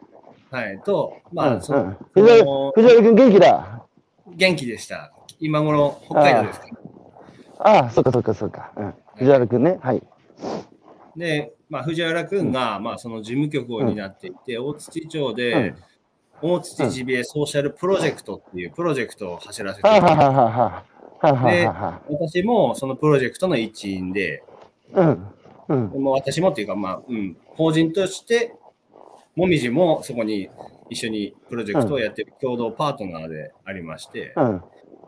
[0.51, 3.87] はい、と、まあ、うん、その、藤原君元気だ。
[4.29, 5.13] 元気でした。
[5.39, 6.67] 今頃、北海道ですか？
[7.59, 8.73] ああ、そっかそっかそっか。
[8.79, 9.79] うん、藤原君ね。
[9.83, 10.03] はい。
[11.19, 15.75] で、まあ、藤原君が、まあ、その事務局を担っていて、大土町で、
[16.47, 21.67] 大土ジビエソーシャルプロジェクトっていうプロジェクトを走らせていて、で、
[22.11, 24.45] 私もそのプロジェクトの一員で、
[24.93, 25.27] うん
[25.69, 28.55] うん、も私もっていうか、まあ、うん、法人として、
[29.35, 30.51] もみじもそこに
[30.91, 34.63] 一緒にプロジェクトをやってる共同パートナーでありまして、うん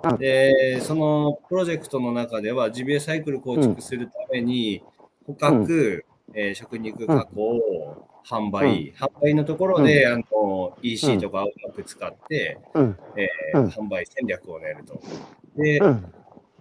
[0.04, 4.82] うん、で、そのプロジェクトの中では、ジビエサイクル構築するために、
[5.26, 12.58] 捕獲、えー、食肉加工、販売、販売のところで、あの EC とかをうまく使って、
[13.16, 15.00] えー、販売戦略を練ると。
[15.56, 15.80] で、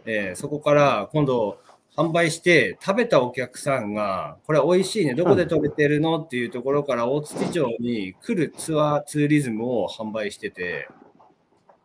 [0.05, 1.57] えー、そこから今度、
[1.97, 10.89] 販売して食べたお客さんが、これ美味しいね、どこで食べてるのっていうところから大槌町に来るツアーツーリズムを販売してて、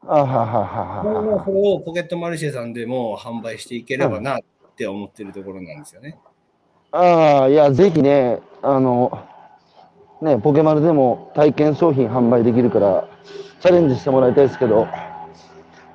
[0.02, 1.44] あはははは。
[1.44, 4.40] それをポケットマルシェさんでも販売していければなっ
[4.76, 6.18] て思ってるところなんですよね。
[6.90, 9.29] ああ、いや、ぜひね、あの、
[10.22, 13.08] ね、ポケマルでも体験商品販売できるから、
[13.60, 14.86] チャレンジしてもらいたいですけど、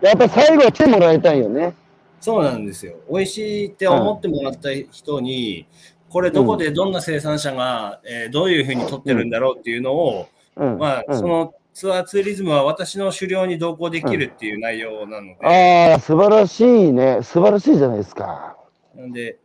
[0.01, 1.73] やっぱ最後は来てもらいたいよね。
[2.19, 2.95] そうなんですよ。
[3.09, 5.67] 美味しいって思ってもらった人に、
[6.07, 15.91] うん、これどこでどんな生産者が、うん、えー、どういうふうに取ってるんだろうっていうのを、うん、まあ、そのツアーツーリズムは私の狩猟に同行できるっていう内容なので。
[15.91, 17.19] ああ、素晴らしいね。
[17.21, 18.57] 素晴らしいじゃないですか。
[18.95, 19.38] なんで、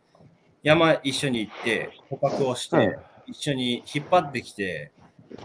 [0.63, 2.97] 山一緒に行って、捕獲をして、
[3.31, 4.91] 一緒に引っ張ってきて、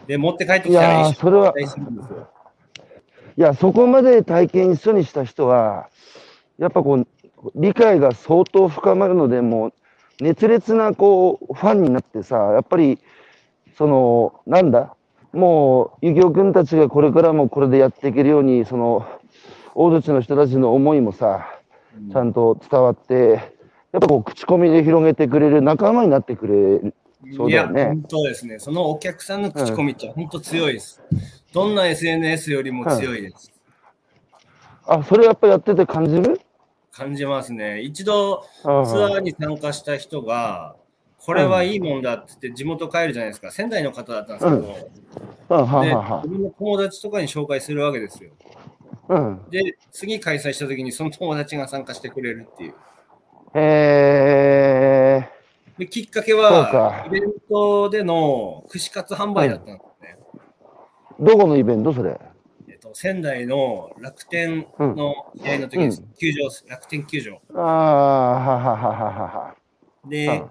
[0.07, 2.29] で、持って帰ってきたら一緒に体するんですよ。
[3.39, 5.89] いや、そこまで体験一緒にした人は、
[6.59, 7.07] やっぱこう、
[7.55, 9.73] 理解が相当深まるので、もう、
[10.21, 12.99] 熱烈なこう、ファンになってさ、やっぱり、
[13.77, 14.95] その、なんだ、
[15.33, 19.07] もう、ゆきおくんたちがこれからもこれでやっていけるように、その、
[19.75, 21.47] 大槌の人たちの思いもさ、
[22.11, 23.57] ちゃんと伝わって、
[23.93, 26.95] やっぱこう口コミで広げてくれる仲間になってくれる。
[27.35, 28.59] そうだよねいや、本当ですね。
[28.59, 31.03] そのお客さんの口コミって本当強いです。
[31.53, 33.53] どんな SNS よりも強いです。
[34.87, 36.41] あ、それやっぱやってて感じる？
[36.93, 37.81] 感じますね。
[37.81, 40.77] 一度あツアーに参加した人が、
[41.19, 43.51] これはいいもんだって言って地元帰るじゃないですか。
[43.51, 48.31] 仙台の方だったんですけど、あははでは自分の友達とかに紹介するわけですよ。
[49.09, 49.41] うん。
[49.51, 52.75] で、次開催した時にその友達が参加してくれるっていう。
[53.55, 53.61] へ
[54.93, 54.96] え
[55.79, 60.19] できっかけはか、イベントでの串カツ販売だったんですね。
[61.21, 62.19] ー、どこのイベントそれ？
[62.69, 66.03] えっと、仙台の楽天の試合の時です。
[66.19, 67.41] 球場です、楽天球場。
[67.55, 69.55] ああ、はははははは。
[70.09, 70.43] で、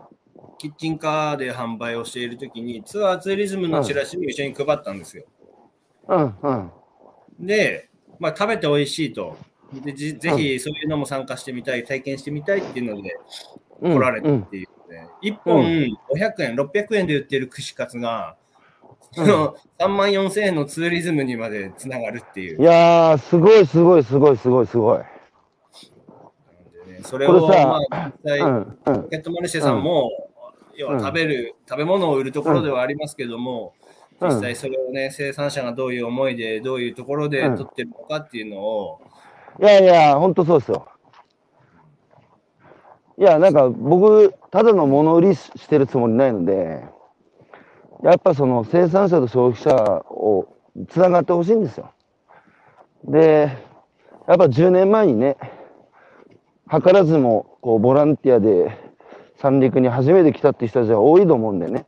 [0.58, 5.26] キッチンカーで販売をしている時に、ツアーツーリズムのチラシも一緒に配ったんですよ。
[6.08, 6.72] うんうん。
[7.40, 9.38] で、まあ、食べて美味しいと。
[9.74, 13.18] でじぜひそういうのも参加してみたい、体験してみたいっていうので
[13.82, 15.08] うん来られたうんっていうね。
[15.22, 18.46] 1本500円、600円で売ってる串カツが、うん
[19.16, 22.62] その3万4000円のツーリズムにまでつながるっていう。
[22.62, 25.00] いやー、すごいすごいすごいすごいすごい。
[25.00, 25.06] ね
[27.02, 30.12] それを、まあ、実際、うんうんポケットマルシェさんも、
[30.76, 33.74] 要は食べる、食べ物を売るところではありますけども、
[34.20, 39.02] うん実際それをね、生産者がどういう思いで、どういうところでうん取ってるのかっていうのを、
[39.62, 40.88] いやいや、ほんとそうですよ。
[43.18, 46.82] いや、なんか僕、ただの物売りしてるつもりないので、
[48.02, 49.76] やっぱその生産者と消費者
[50.10, 50.48] を
[50.88, 51.91] つながってほしいんですよ。
[53.04, 53.52] で、
[54.30, 55.36] やっぱ10年前にね、
[56.72, 58.80] 図らずもこうボランティアで
[59.41, 61.86] 三陸に初めて来たって人たちは多いと思うんでね。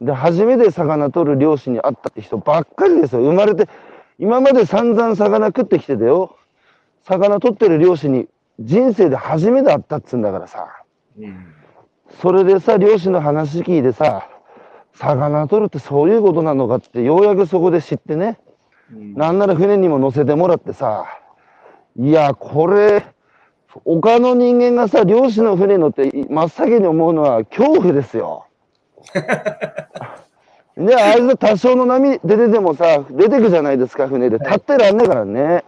[0.00, 3.20] で、初めて魚取る漁師に会ったって人ばっかりですよ。
[3.20, 3.68] 生まれて、
[4.18, 6.36] 今まで散々魚食ってきてたよ。
[7.04, 8.26] 魚取ってる漁師に
[8.58, 10.66] 人生で初めて会ったっつうんだからさ。
[11.16, 11.59] うん
[12.20, 14.28] それでさ、漁師の話聞いてさ、
[14.94, 18.38] 魚取るってそういうことなのかってようやくそこで知ってね。
[18.92, 21.06] うんなんなら船にも乗せてもらってさ、
[21.96, 23.06] いや、これ、
[23.84, 28.46] 他の人間がさ、漁師の船乗って真っ先に思うのは恐怖ですよ。
[30.76, 34.38] で、あいつ多少の波出ててもさ、出てくじゃないですか、船で。
[34.38, 35.64] 立ってらんねえからね。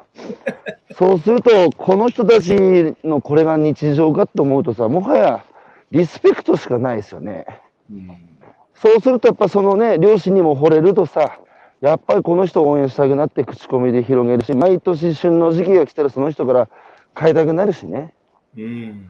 [0.98, 5.44] そうすると、この人たちのこれが日常かと思うとさ、もはや
[5.92, 7.46] リスペクトしかないですよね。
[7.90, 8.28] うん
[8.74, 11.38] そうするとやっぱそのね、漁師にも惚れるとさ、
[11.80, 16.68] やっぱりこの人を応援したくなって口コミで広げるし、毎年旬の時期が来たらその人から
[17.14, 18.12] 買いたくなるしね。
[18.58, 19.08] うん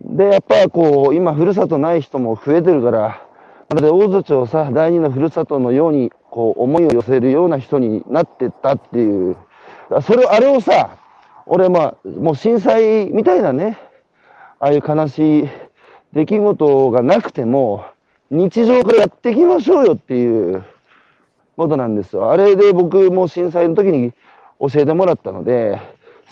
[0.00, 3.22] で、やっぱこう、今ふるさとない人も増えてるから、
[3.68, 9.36] まるで大津町さ、第二のふるさとのように、こう、思いを寄せるような人になってったっていう。
[10.02, 10.98] それを、あれをさ、
[11.46, 13.78] 俺まあ、もう震災みたいなね、
[14.60, 15.48] ああいう悲しい
[16.12, 17.84] 出来事がなくても、
[18.30, 20.64] 日常からやっていきましょうよっていう
[21.56, 22.30] ことなんですよ。
[22.30, 24.12] あれで僕も震災の時に
[24.60, 25.80] 教えてもらったので、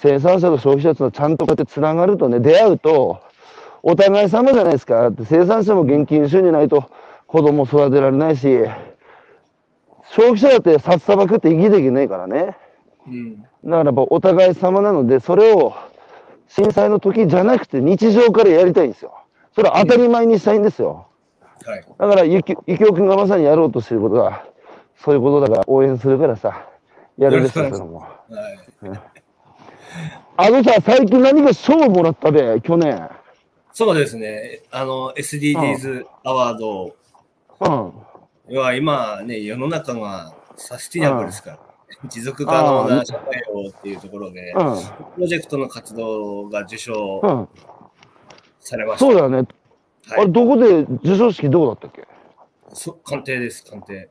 [0.03, 3.21] 生産者と消費者とちゃんとこうやってつながるとね、出会うと、
[3.83, 5.01] お互い様じゃないですか。
[5.03, 6.91] だって生産者も現金収入ないと
[7.27, 8.59] 子供育てられないし、
[10.13, 12.57] 消費者だって札束食って生きていけないからね。
[13.07, 15.75] うんだからやっぱお互い様なので、それを
[16.49, 19.13] 震災の時じゃなくて日常からやりたいんですよ。
[19.57, 21.09] それは当たり前にしたいんですよ。
[21.65, 21.85] はい。
[21.99, 24.45] だから、ゆき、ゆきおくんがまさにやろうとしてることは、
[25.03, 26.69] そういうことだから応援するからさ、
[27.17, 28.01] やるですよ、それも。
[28.01, 28.91] はい。
[30.37, 33.09] あのさ、最近何か賞をもらったべ、去年。
[33.73, 34.61] そうですね。
[34.71, 36.95] あの、SDGs アワード
[37.61, 37.93] うん。
[38.51, 41.59] 要は今ね、世の中がサスティナブルですから、
[42.11, 44.77] 持続可能な社会をっていうところで、うん。
[45.15, 47.49] プロジェクトの活動が受賞うん。
[48.67, 49.07] されました。
[49.07, 49.49] そうだよね。
[50.11, 52.07] あれ、はい、どこで、授賞式どこだったっけ？
[52.75, 54.09] そ官邸です、官邸。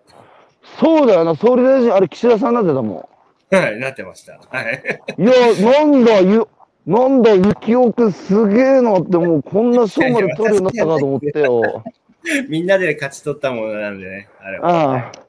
[0.79, 3.09] そうだよな、総理大臣、あれ、岸田さんなってたも
[3.51, 4.39] はい、なってました。
[4.49, 4.81] はい。
[5.21, 5.27] ん。
[5.27, 6.47] いや、なんだ、ゆ、
[6.85, 11.83] なんだ、ゆきおくんすげえなって、もうこんな賞まで取るようになったかと思ってよ。
[12.49, 14.69] みんなで勝ち取ったものなんでね、あれは。
[14.69, 15.24] ああ。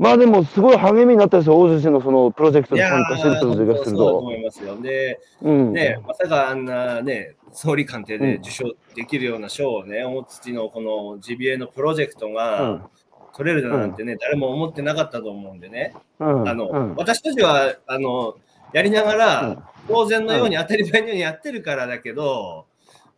[0.00, 4.18] まあでも、すごい励みになったですよ、大洲市のそのプロジェクトにいや参加してる人たちがするーそうだとと。
[4.18, 4.80] 思いますよ。
[4.80, 5.72] で、うん。
[5.74, 12.90] ね、まさかあんなね、総理官邸で受賞できるような賞をね、大土のこのジビエのプロジェクトうがん。
[13.36, 15.94] 取れるだなんてね、誰も思ってなかったと思うんでね。
[16.18, 16.48] うん。
[16.48, 16.94] あの、うん。
[16.96, 18.36] 私たちは、あの、
[18.72, 22.64] やりながうんら、当然のように当たり前のようにやってるからだけど、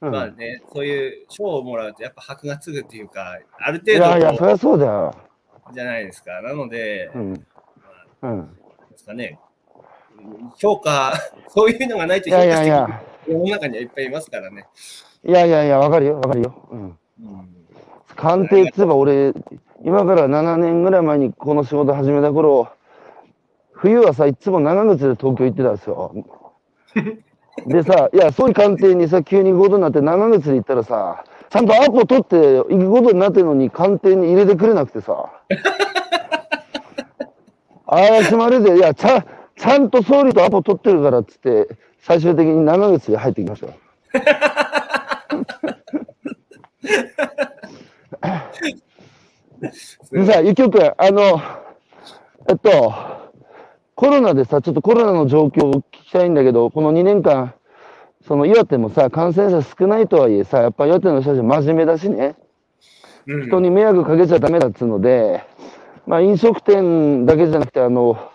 [0.00, 5.14] うんまあね、そういう賞をもらうと、やっぱ箔がつぐっていうか、あるいやいや、程度そりゃそうだよ。
[5.72, 6.40] じゃないですか。
[6.42, 7.46] なので、うん。
[8.22, 8.56] うん。
[8.90, 9.38] ですかね、
[10.56, 11.14] 評価、
[11.48, 13.32] そういうのがないとい評価して。
[13.32, 14.66] 世の中にはいっぱいいますからね。
[15.24, 16.54] いやいやいや、わかるよ、わかるよ。
[16.70, 16.80] うん。
[16.80, 17.52] うん
[18.16, 19.32] 鑑定っつえば俺、
[19.84, 22.68] 今から7年ぐらい前にこの仕事始めた頃、
[23.72, 26.12] 冬はさ、いつも長靴で東京行ってたんですよ。
[27.66, 35.30] でさ、いや、そういう鑑定にさ、急に行くことになって長靴で行ったらさ、ちゃんとアポ取って行くことになってるのに鑑定に入れてくれなくてさ。
[37.86, 41.68] 怪しまれて、いや、ちゃん、ちゃんと総理とアポ取ってるからっつって、
[42.00, 43.74] 最終的に長靴で入ってきましたよ。
[50.10, 51.40] でさ、ゆきおくん、あの、
[52.48, 52.94] えっと、
[53.94, 57.54] コロナでさ、ちょっとコロナの状況を聞きたいんだけど、この2年間、
[58.26, 62.51] その岩手もさ、感染者少ないとはいえさ、やっぱ岩手の人たち真面目だしね、うん
[63.26, 65.44] 人に迷惑かけちゃダメだっつうので、
[66.06, 68.30] まあ飲食店だけじゃなくて、あの、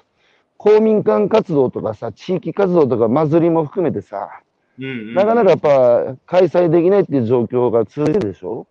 [0.58, 4.42] 公民館活動とかさ、地域活動とか祭りも含めてさ、
[4.80, 8.68] うんうんなかなかやっぱ開催できないっていう状況が続いてるでしょ？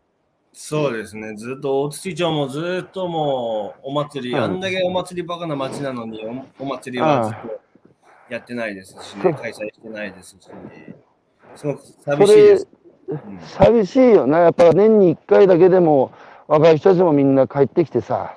[0.53, 6.25] そうですね、ずっと大槌町もずっともうお祭り、うんあんだけお祭りバカな町なのに
[6.59, 7.61] お、お祭りはずっと
[8.33, 10.37] やってないですしね、開催してないですし、
[11.57, 12.69] すごく寂しいです。
[13.09, 14.39] うん寂しいよな。
[14.39, 16.13] やっぱ年に1回だけでも
[16.49, 18.37] 若い人たちもみんな帰ってきてさ、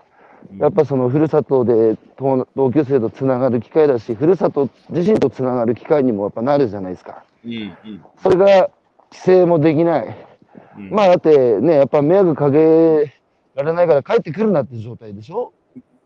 [0.57, 7.23] やっぱそのふるさとで同同級生とつながる機会だし、ふるさと自身とつながる機会にもやっぱなるじゃないですか。
[8.21, 8.45] それが
[9.11, 10.17] 規制もできない。
[10.77, 13.13] うんまあだってね、やっぱ迷惑かけ
[13.55, 15.51] られないから帰ってくるなって状態でしょ？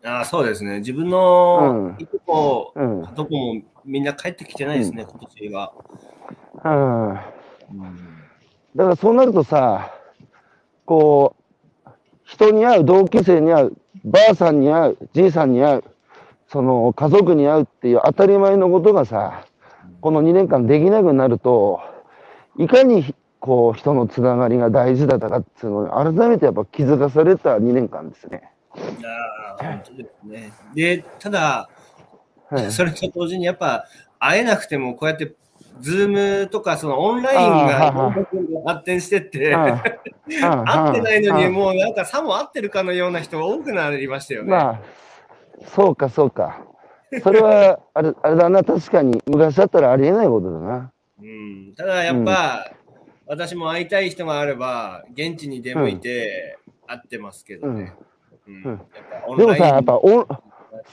[0.04, 3.02] ああそうですね、自分うんのいとこ、うん。
[3.14, 5.72] どこもみんな帰ってきてないですね、今年は。
[6.64, 7.08] うん。
[7.10, 7.18] うん
[8.76, 9.92] だからそうなるとさ、
[10.84, 11.36] こ
[11.86, 11.90] う、
[12.24, 15.84] 人に会う、同級生に会う、ばあさんに会う、じいさんに会う、
[16.48, 19.46] その家族に会うっていう当たり前のことがさ、
[20.00, 21.80] この2年間できなくなると、
[22.56, 28.50] いかにこう人のつながりが大事だったかっていうのを改めてやっぱ気づかされた2年間ですね。
[28.72, 30.52] ああ本当ですね。
[30.74, 31.68] で、ただ、
[32.48, 33.86] はいそれと同時にやっぱ
[34.18, 35.34] 会えなくてもこうやって
[35.80, 38.12] ズームとかそのオンラインが
[38.66, 39.80] 発展してって、うん
[40.26, 44.50] 会ってないのにもうなんかさも会ってるかのような人が多くなりましたよね。
[44.50, 44.80] まあ、
[45.66, 46.64] そうかそうか。
[47.22, 50.92] それは、あれ、あれだな、確かに、昔だったらありえないことだな。
[51.22, 52.72] うん、ただやっぱ、
[53.26, 57.94] 私も会いたい人があれば現地に出向いて会ってますけどね。
[58.46, 58.78] うんうんやっ
[59.22, 60.26] ぱオンでもさ、やっぱオン、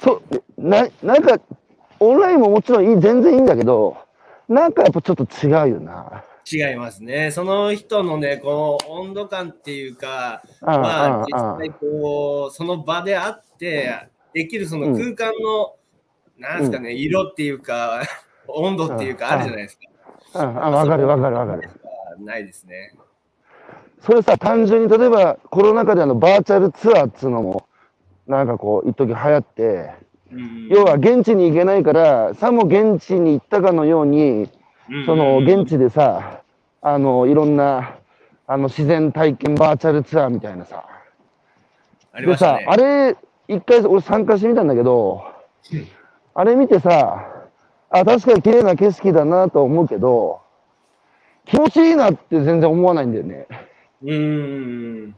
[0.01, 0.21] そ
[0.57, 1.37] な、なんか、
[1.99, 3.97] オンラインももちろんいい、全然いいんだけど、
[4.51, 6.25] なんかやっぱちょっと違うよな。
[6.51, 7.31] 違いますね。
[7.31, 15.75] その人のね、この温度感っていうか、あまあ、あ実際こう、その場で会って、できるその空間の、
[16.37, 18.01] なんですかね、色っていうか、
[18.47, 19.79] 温度っていうか、あるじゃないです
[20.33, 20.41] か。
[20.41, 21.69] ああ、わかるわかるわかる。
[22.19, 22.93] ないですね。
[24.01, 27.65] それさ、単純に例えばコロナ禍であのバーチャルツアーっつうのも、
[28.27, 30.10] なんかこう、一時流行って、うん
[30.69, 34.49] 要は現地に行けないから、さも現地に行ったかのように、
[35.05, 36.41] その現地でさ、
[36.81, 37.95] あの、いろんな、
[38.47, 40.85] あの、自然体験バーチャルツアーみたいなさ。
[42.19, 42.59] でさ。
[42.65, 43.15] あれ、
[43.47, 45.23] 一回俺参加してみたんだけど、
[46.33, 47.27] あれ見てさ、
[47.89, 50.41] あ、確かに綺麗な景色だなと思うけど、
[51.45, 53.47] 気持ちいいなって全然思わないんだよね。
[54.03, 55.15] うん。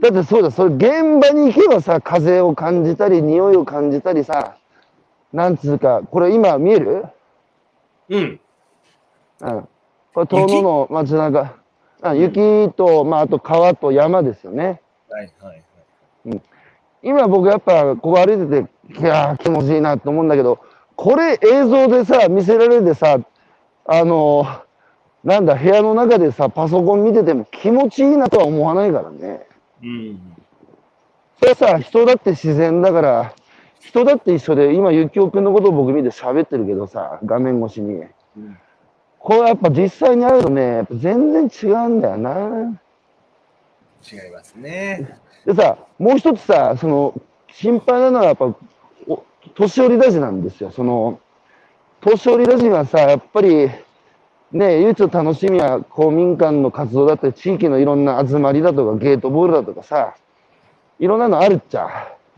[0.00, 4.56] だってそうだ、それ現場に行けばさ、風を感じたり、匂いを感じたりさ、
[5.32, 7.04] なんつうか、これ今見える？
[8.08, 8.40] うん。
[9.40, 9.68] うん。
[10.14, 11.54] これ遠野の街中。
[12.02, 14.80] あ雪と、まあ、あと川と山ですよね。
[15.10, 15.62] はいはい
[16.28, 16.40] はい。
[17.02, 20.60] 今僕やっぱここ歩いてて、いやー気持ちいいなと思うんだけど、
[20.96, 23.18] これ映像でさ、見せられてさ、
[23.84, 24.60] あのー
[25.22, 29.46] なんだ、部屋の中でさ、パソコン見てても気持ちいいなとは思わないからね。
[29.82, 30.36] うん。
[31.38, 33.34] それはさ、人だって自然だから、
[33.80, 38.04] 人だって一緒で、今、ゆきおくんのことを僕見て喋ってるけどさ、画面越しに。
[38.36, 38.58] うん
[39.20, 42.80] これやっぱ実際に会うとね、やっぱ全然違うんだよな。
[44.02, 45.18] 違いますね。
[45.44, 47.14] でさ、もう一つさ、その、
[47.52, 48.46] 心配なのはやっぱ、
[49.06, 49.22] お
[49.54, 50.70] 年寄り大臣なんですよ。
[50.70, 51.20] その、
[52.00, 53.70] 年寄り大臣はさ、やっぱり、
[54.52, 60.14] ね、唯一の楽しみは公民館の活動だったり、地域のいろんな集まりだとか、ゲートボールだとかさ、
[60.98, 61.88] いろんなのあるっちゃ。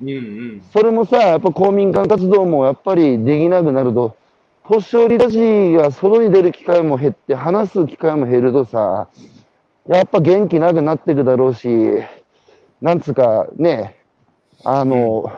[0.01, 0.63] うんうん。
[0.73, 4.17] それもさ、やっぱ公民館活動もやっぱりできなくなると、
[4.65, 9.09] 年寄りたちが外に出る機会も減って、話す機会も減るとさ、
[9.89, 11.69] やっぱ元気なくなってるだろうし、
[12.81, 13.97] なんつうかね、
[14.65, 15.33] あの、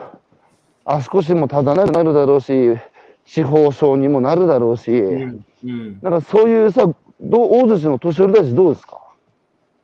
[0.83, 2.77] 足腰も立たなくなるだろうし、
[3.25, 5.99] 司法省にもなるだろうし、うんうん。
[6.01, 6.87] なんかそういうさ、
[7.19, 9.01] どう大寿司の年寄りたちどうですか？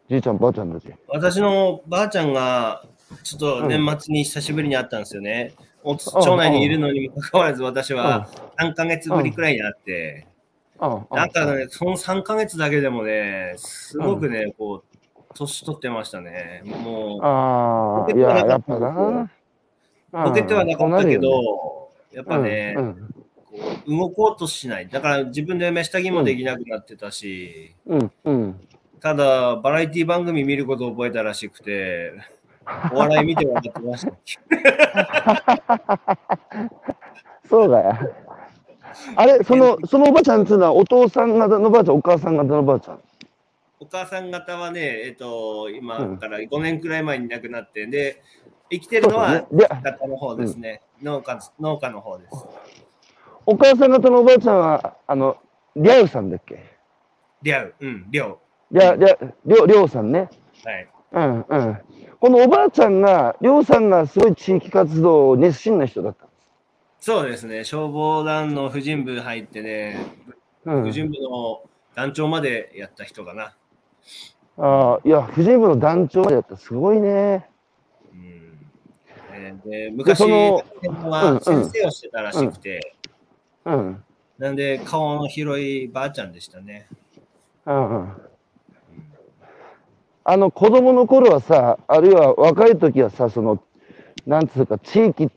[0.09, 0.93] じいちゃん、ばあちゃんたち。
[1.07, 2.83] 私のばあちゃんが、
[3.23, 5.53] ちょっと年末に久しぶりに会ったんですよね。
[5.83, 8.29] お町内にいるのにもかかわらず、私は
[8.59, 10.27] 3ヶ月ぶりくらいに会って、
[10.79, 14.97] なんかね、その3ヶ月だけでもね、すごくね、こう、
[15.33, 16.61] 年取ってましたね。
[16.65, 19.29] もう、ああ、いや、やっぱな。
[20.11, 22.43] ボケてはなかったけど、やっぱうん。
[22.43, 22.93] ね、うん。
[22.93, 23.20] こう
[23.87, 24.87] 動こうとしない。
[24.89, 28.67] だから自分で飯下着もできなくなってたし、うん、うん。
[28.99, 32.13] ただ、バラエティ番組見ることを覚えたらしくて、
[32.93, 34.13] お笑い見て笑ってました。
[37.49, 38.13] そうだよ。
[39.15, 42.99] あれ、その、そのおばあちゃんっていうのは、お父さん方のばあちゃん、お母さん方のばあちゃん。
[43.79, 48.21] お母さん方はね、えっ、と、うん今から5年くらい前に亡くなって、で、
[48.69, 49.47] 生きてるのは
[49.83, 51.39] 方の方ですね、農家。
[51.59, 52.45] 農家の方です。
[53.45, 55.37] お母さん方のおばあちゃんは、あの、
[55.75, 56.63] りゃうさんだっけ？
[57.41, 58.39] りゃう、うん、りょ
[58.71, 60.29] りゃ、りゃ、りょう、りょうさんね。
[60.63, 60.67] う。
[60.67, 60.87] はい。
[61.13, 61.77] うん、うん。
[62.19, 66.33] このおばあちゃんが、りょうさんがすごい地域活動熱心な人だったんで
[66.99, 67.05] す。
[67.05, 70.05] そうですね、消防団の婦人部入ってね、
[70.65, 71.63] うん婦人部の
[71.95, 73.55] 団長までやった人かな。
[74.57, 76.55] ああ、いや、婦人部の団長までやった。
[76.57, 77.49] すごいね。
[78.13, 78.69] うん
[79.33, 82.95] えーで昔は先生をしてたらしくて、
[83.65, 84.03] うん。
[84.37, 86.87] なんで顔の広いばあちゃんでしたね。
[87.65, 88.31] うんうん。
[90.23, 93.63] あの、子供の頃はさ、あるいは若い時はさ、その、
[94.25, 95.33] なんつうか、地域って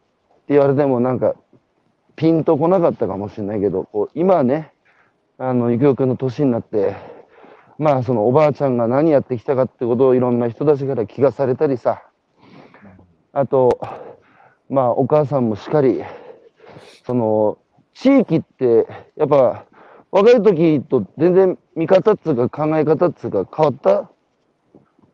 [0.49, 1.35] 言われてもなんか、
[2.17, 4.73] ピンとこなかったかもしれないけど、こう今はね、
[5.39, 6.95] あの、ゆきおくんの年になって、
[7.79, 12.05] まあ、そのおばあちゃんが何やってきたかってことをいろんな人たちから聞かされたりさ、
[13.33, 13.81] あと、
[14.69, 16.05] まあ、お母さんもしっかり、
[17.05, 17.59] その、
[17.95, 18.87] 地域って、
[19.17, 19.65] やっぱ、
[20.11, 24.11] 若い時と全然見方っつうか考え方っつうか変わった？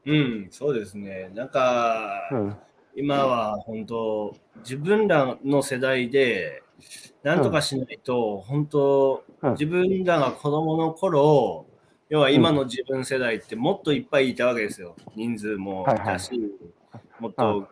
[0.06, 1.30] うん、そうですね。
[1.34, 2.56] なんか、うん。
[2.96, 6.62] 今は本当、自分らの世代で、
[7.22, 11.64] なんとかしないと、本当、うん自分らが子供の頃、
[12.10, 14.96] 要は今の自分世代ってもっといっぱいいたわけですよ。
[15.16, 16.30] 人数もいたし、
[17.20, 17.68] もっと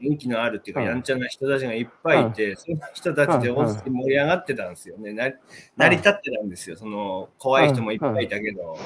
[0.00, 0.86] 元気のあるっていうか、うん。
[0.86, 5.12] やんちゃな人たちがいっぱいいて、その人たちで大好き盛り上がってたんですよね。
[5.12, 5.30] な
[5.76, 6.76] 成り立ってたんですよ。
[6.76, 8.78] その怖い人もいっぱいいたけど、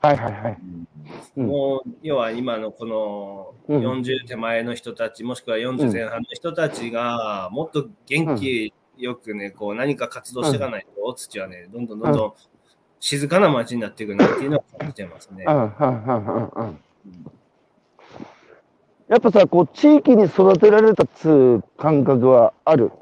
[0.00, 0.58] はいはいはい。
[1.36, 1.46] うん。
[1.46, 4.02] もう要は今のこのうん。
[4.02, 12.34] 40手前の人たち、もしくは40前半の人たちがもっと元気よくね、こう何か活動していかないと、大土はね、どんどんどんどん
[13.00, 15.50] 静かな街になっていくなっていうのを感じてますねう。
[15.50, 16.80] んうんうんうんうん
[19.10, 22.92] やっぱさ、こう、地域に育てられたっつう感覚はある？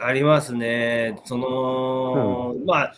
[0.00, 1.16] ありますね。
[1.24, 2.94] その、まあ、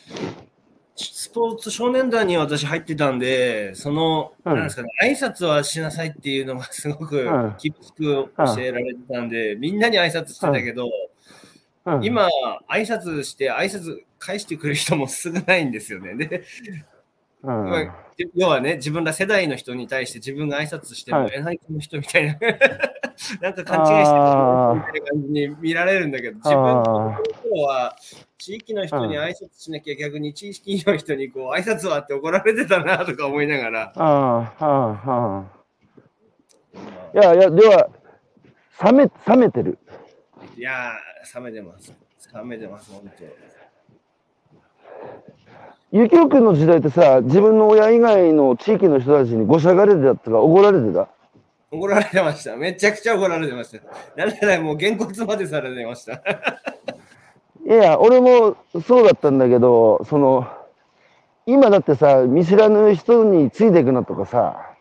[0.96, 10.88] スポーツ少年団に私入ってたんで、その、うんなんですかね、挨拶はしなさいっていうのがすごくうん厳しく教えられてたんで、みんなに挨拶してたけど、
[11.84, 12.28] うん、今、
[12.70, 16.14] 挨拶して、挨拶返してくる人も少ないんですよね。
[16.14, 16.44] で、
[17.44, 22.34] うん、まあ要はね、自分ら世代の人に対して自分が挨拶しても、はいえ、何この人みたいな、
[23.42, 24.34] なんか勘違いしてる
[24.76, 27.96] みたいな感じに見られるんだけど、自分のあ頃は、
[28.38, 35.44] 地域の人に挨拶しなきゃ逆に地域の人にこう挨拶はって怒られてたなとか思いながら、ああ、ああ、あ
[37.14, 37.20] あ。
[37.20, 37.88] いやいや、では、
[38.84, 39.78] 冷め、冷めてる。
[40.56, 41.92] いやー、冷めてます。
[42.32, 43.24] 冷めてます、本当。
[45.96, 51.08] ゆきおくんの時代ってさ、自分の親以外の地域の人たちにごしゃがれてたとか怒られてた？
[51.70, 52.56] 怒られてました。
[52.56, 53.80] めちゃくちゃ怒られてました。
[54.16, 56.14] なんならもうげんこつまでされてました。
[57.64, 60.48] いや、俺もそうだったんだけど、その、
[61.46, 64.74] 今だってさ、見知らぬ人についていくなとかさ、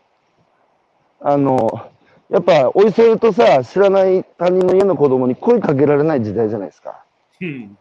[1.21, 1.91] あの、
[2.31, 7.03] やっぱ、おいそれとさ、知らない他人の家の子供に声かけられない時代じゃないですか。
[7.39, 7.77] うん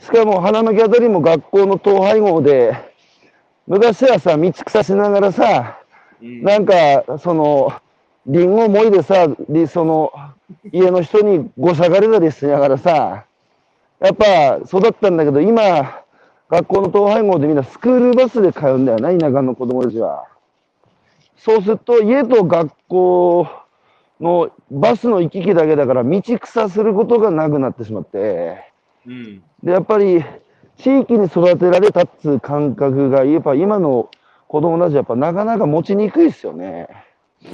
[0.00, 2.76] しかも、花巻あたりも学校の統廃合で、
[3.66, 5.78] 昔はさ、道草しながらさ、
[6.22, 6.42] うん。
[6.42, 7.72] なんか、その、
[8.26, 10.12] リンゴもいでさ、りその、
[10.72, 13.24] 家の人にごしゃがれたりしながらさ、
[14.00, 16.02] やっぱ育ったんだけど、今、
[16.48, 20.26] 学校の統廃合でみんなスクールバスで通うんだよな、田舎の子供たちは。
[21.36, 23.46] そうすると、家と学校
[24.20, 28.64] のバスの行き来だけだから、道草することがなくなってしまって、
[29.06, 30.24] うんで、やっぱり、
[30.76, 34.10] 地域に育てられたっつう感覚が、やっぱ今の
[34.46, 36.88] 子供たちやっぱなかなか持ちにくいですよね。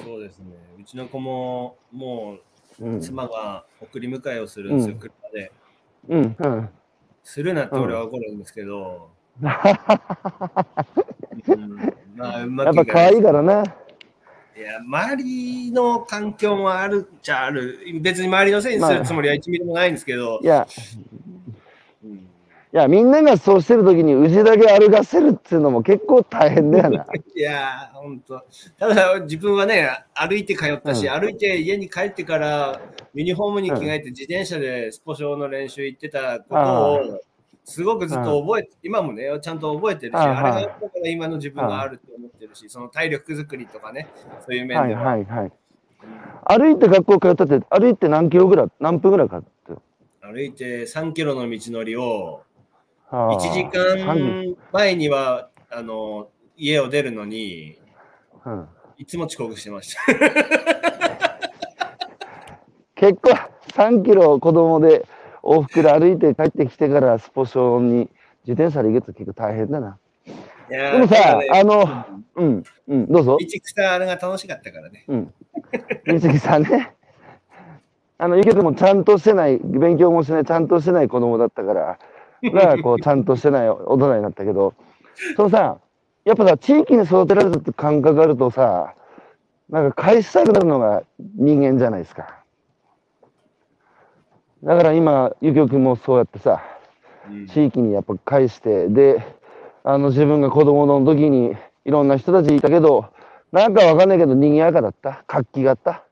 [0.04, 0.54] そうですね。
[0.78, 2.40] うちの子ももう。
[3.00, 5.52] 妻が送り迎えをするんですよ、うん車で。
[6.08, 6.36] うん。
[6.38, 6.68] うん。
[7.22, 9.54] するなって俺は怒るんですけど、 うん
[12.14, 13.62] まあ、うまやっぱ可愛いからな。
[14.56, 17.78] いや、周りの環境もあるっちゃある。
[18.00, 20.66] 別に周りのせいにするつもりは1ミリもないんですけどい、や、
[21.16, 21.23] うん
[22.74, 27.06] いや、みんながそうしてる時に氏だけ歩かせるっていうのも結構大変だよな。
[27.32, 28.42] いやー、ほんと。
[28.76, 32.80] ただ、自分はね、歩いて通ったし、う歩いて家に帰ってから、
[33.14, 37.20] ユニフォームに着替えて自転車でスポ少の練習行ってたことあを、
[37.62, 44.08] すごくずっと覚えて、今もね、ちゃんと覚えてるし、あれがだから今の自分があると思ってるし、その体力作りとかね、
[44.40, 45.02] そういう面はいでは。
[45.04, 45.52] はいはい。
[46.58, 49.48] 歩いて学校通ったって、歩いて何キロぐらい、何分ぐらいかって。
[50.22, 52.42] 歩いて3キロの道のりを、
[53.14, 57.78] 1 1時間前には、あの、家を出るのに、
[58.44, 60.00] うん、いつも遅刻してました。
[62.96, 63.30] 結構
[63.72, 65.06] 3キロ子供で
[65.42, 68.08] 往復で歩いて帰ってきてからスポ少に
[68.46, 69.98] 自転車で行くと結構大変だな。
[70.68, 72.06] でもさねあの
[72.36, 73.36] うん、うん、どうぞ。
[73.38, 75.04] 道草あれが楽しかったからね。
[75.08, 75.34] うん。
[76.06, 76.94] 水木さんね。
[78.16, 81.98] あの、ゆきくんもちゃんとしてない、勉強もしない、ちゃんとしてない子供だったから、
[82.52, 84.74] だからこう、ちゃんとしてない大人になったけど、
[85.36, 85.78] そのさ、
[86.24, 88.94] やっぱさ、地域に育てられたって感覚があるとさ、
[89.68, 92.42] なんか返したくなるのが人間じゃないですか。
[94.62, 96.62] だから今、ゆきくんもそうやってさ、
[97.30, 99.24] うん地域にやっぱ返して、で、
[99.82, 103.06] あの自分が子供の時にいろんな人たちいたけど、
[103.52, 105.24] なんかわかんないけど賑やかだった。
[105.26, 106.04] 活気があった。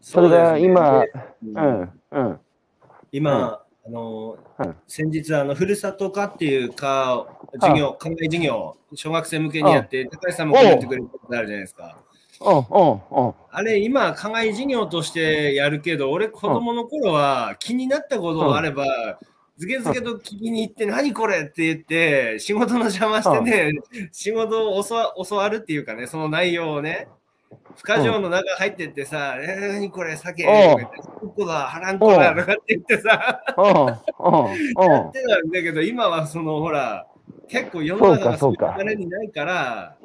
[0.00, 1.08] それが今、う
[1.42, 2.40] うん、うん。
[3.12, 11.98] 今、あのうん先日あのふるさと科っていうか授業、考え授業、小学生向けにやって、高橋さんもコメントくれることあるじゃないですか。
[13.50, 19.18] あれ、今、課外授業としてやるけど、俺、子供の頃は気になったことがあれば、
[19.58, 23.72] ずけずけと聞きに行って、何これって言って、仕事の邪魔してね、
[24.10, 27.08] 仕事を教わ教わるっていうかね、その内容をね、
[27.76, 35.08] 不可条の中入ってってさ、えー、何これ、酒、ここだ、腹んこだ、とかって言ってさ、 うん、うん、やうん。
[35.08, 37.06] ってたんだけど、今はその、ほら、
[37.48, 39.96] 結構世の中がそういう流れにないから、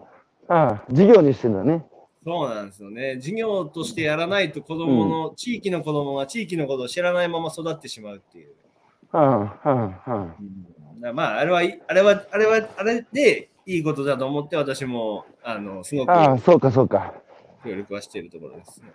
[0.49, 1.85] あ授業にしてんだね。
[2.23, 3.15] そうなんですよね。
[3.15, 8.53] 授業としてやらないと子供の、地域の子供が地域のことを知らないまま育ってしまうっていう。
[9.13, 9.51] うん、うん、うん。
[9.55, 9.95] だか
[10.99, 17.13] らまあ、あれは、あれは、あれは、あれでいいことだと思って、私も、あの、すごくああ、そうか、そうか。
[17.67, 18.87] 協力はしているところです、ね。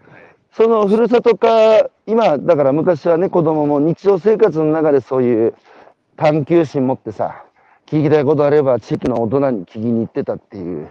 [0.53, 5.55] そのふるさとか、今、だから昔はね、子供も日常生活の中でそういう
[6.17, 7.45] 探求心持ってさ、
[7.87, 10.89] 聞きたいことあれば地域の大人に聞きに行ってたっていう。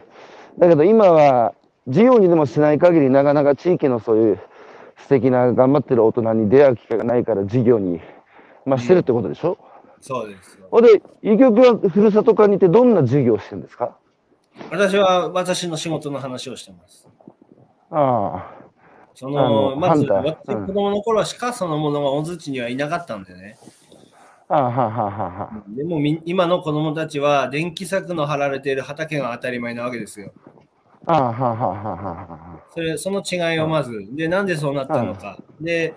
[0.59, 1.53] だけど今は、
[1.87, 4.39] 授業にでもしない限りなかなか地域のそういう
[4.97, 7.99] 素敵な頑張ってる大人に出会う機会がないから授業に、
[8.65, 9.57] まあしてるってことでしょ、
[9.99, 10.59] そうです。
[10.69, 13.97] ほんで、ゆきおくんはふるさと課にいてどんな授業をしてるんですか？
[14.69, 17.07] 私は私の仕事の話をしてます。
[17.91, 18.51] あ
[19.13, 23.57] そあの、のまず、私、うん子供の頃は鹿そのものが小槌にはいなかったんでね。
[24.49, 25.63] あ、はあ、はあ、はあ。
[25.75, 30.33] でもみ今の子供たちは電気柵の張られている畑が当たり前なわけですよ。
[31.05, 35.37] ああ、はあ、はあ、はそれその違いをまず、で、なんでそうなったのか。
[35.59, 35.95] で、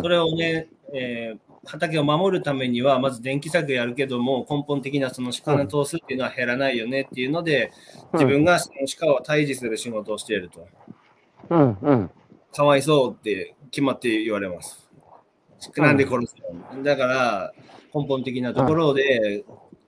[0.00, 7.70] それをね、えー畑を守るためには、まず電気柵やるけども、根本的なその鹿の通すっていうのは減らないよねっていうので、
[8.14, 10.66] 自分がその鹿を退治する仕事をしていると。
[11.50, 12.10] うん、うん。
[12.52, 14.90] かわいそうって決まって言われます。
[15.76, 16.36] なんで殺す
[16.74, 16.82] の？
[16.82, 17.52] だから、
[17.94, 19.44] 根本的なところで、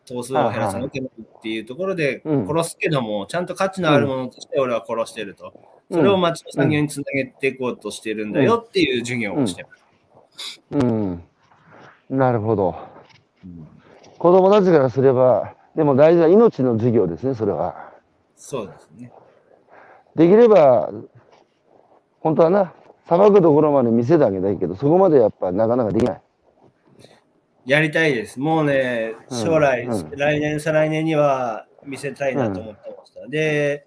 [0.06, 1.06] 頭数を減らさなきゃっ
[1.42, 5.52] ていうところでうん殺すけども、ちゃんと価値のあるものとして俺は殺してると。
[5.90, 9.84] それを町の産業につなげていこうとしてるんだよっていう授業をしてます。
[10.72, 11.22] うん。
[12.08, 12.76] なるほど。
[14.18, 17.92] 子供たちからすれば、でも大事な命の授業ですね、それは。
[18.36, 19.12] そうですね。
[20.16, 20.90] できれば、
[22.24, 22.72] 本当はな、
[23.06, 26.20] さばくところまで見せてあげたいけど、そこまでやっぱなかなかできない。
[27.66, 28.40] やりたいです。
[28.40, 33.28] もうね、うん将来、うん来年、再来年には見せたいなと思ってました。
[33.28, 33.86] で、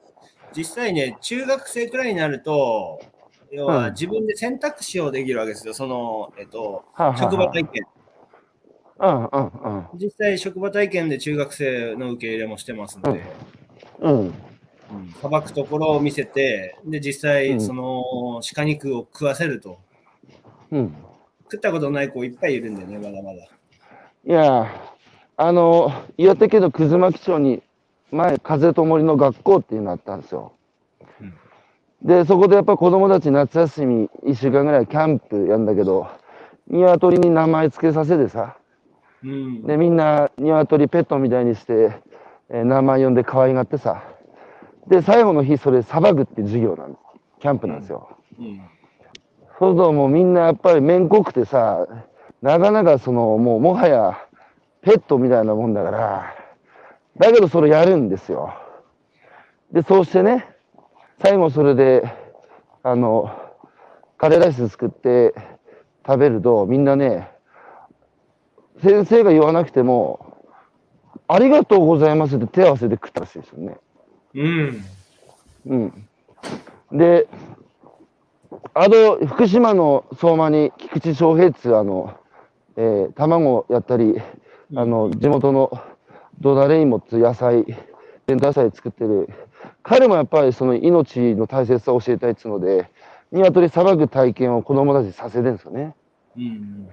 [0.56, 3.02] 実際ね、中学生くらいになると、
[3.52, 5.74] 要はうん自分で選択肢をできるわけですよ。
[5.74, 7.84] その、えっと、はあはあはあ職場体験。
[9.00, 13.24] うんうん実際、職場体験で中学生の受け入れもしてますので、
[14.00, 14.20] うん。
[14.20, 14.34] うん。
[15.22, 19.80] さばくところを見せて、で、実際、うんその、鹿肉を食わせると。
[20.72, 20.96] うん。
[21.44, 23.46] 食ったことない子いっぱいいるんでね、まだまだ。
[24.26, 24.68] いや、
[25.38, 27.64] あの、岩手県の葛巻町に、
[28.12, 30.54] 前、風と森の学校っていうのあったんですよ。
[32.02, 36.08] で、そこでやっぱ子供たち夏休み1週間ぐらいキャンプやんだけど、
[36.70, 38.58] 鶏に名前付けさせてさ、
[39.24, 39.64] うん。
[39.64, 42.00] で、みんな鶏ペットみたいにして、
[42.50, 44.04] えー名前呼んで可愛がってさ。
[44.88, 47.02] で、最後の日、それ、サバグって授業なんです。
[47.40, 48.10] キャンプなんですよ。
[48.40, 48.62] うん。
[49.60, 51.88] そうするともうみんなやっぱり面濃くてさ、
[52.42, 54.18] なかなかその、もうもはや
[54.82, 56.36] ペットみたいなもんだから、
[57.18, 58.54] だけどそれやるんですよ。
[59.72, 60.48] で、そうしてね、
[61.22, 62.04] 最後それで、
[62.84, 63.32] あの、
[64.18, 65.34] カレーライス作って
[66.06, 67.32] 食べると、みんなね、
[68.84, 70.38] 先生が言わなくても、
[71.28, 73.78] ありがとうございますって手合わせて食ったらしいですよね。
[74.38, 74.86] うん。
[75.66, 76.08] うん。
[76.98, 77.28] で、
[78.76, 82.16] あの、福島の相馬に菊池翔平っつうあの、
[82.76, 84.16] えー卵やったり、
[84.76, 85.72] あの、地元の
[86.40, 87.66] ドダレイモっつう野菜、
[88.28, 89.28] 伝統野菜作ってる、
[89.82, 92.92] 彼もやっぱりその命の大切さを教えたいっつうので、
[93.32, 95.96] 鶏さばく体験を子供たちにさせてるんですよね。
[96.38, 96.90] うん。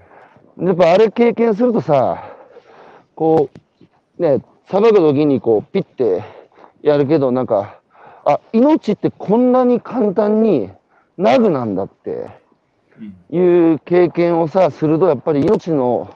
[0.66, 2.34] やっぱあれ経験するとさ、
[3.14, 3.50] こ
[4.18, 6.22] う、ね、さばく時にこう、ピッて
[6.84, 7.80] やるけど、なんか、
[8.26, 10.70] あ、命ってこんなに簡単に
[11.16, 12.28] ナグなんだって
[13.00, 13.16] うん。
[13.30, 16.14] いう経験をさ、すると、やっぱり命の、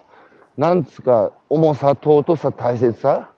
[0.59, 3.31] なんつうか、重さ、尊さ、大切さ、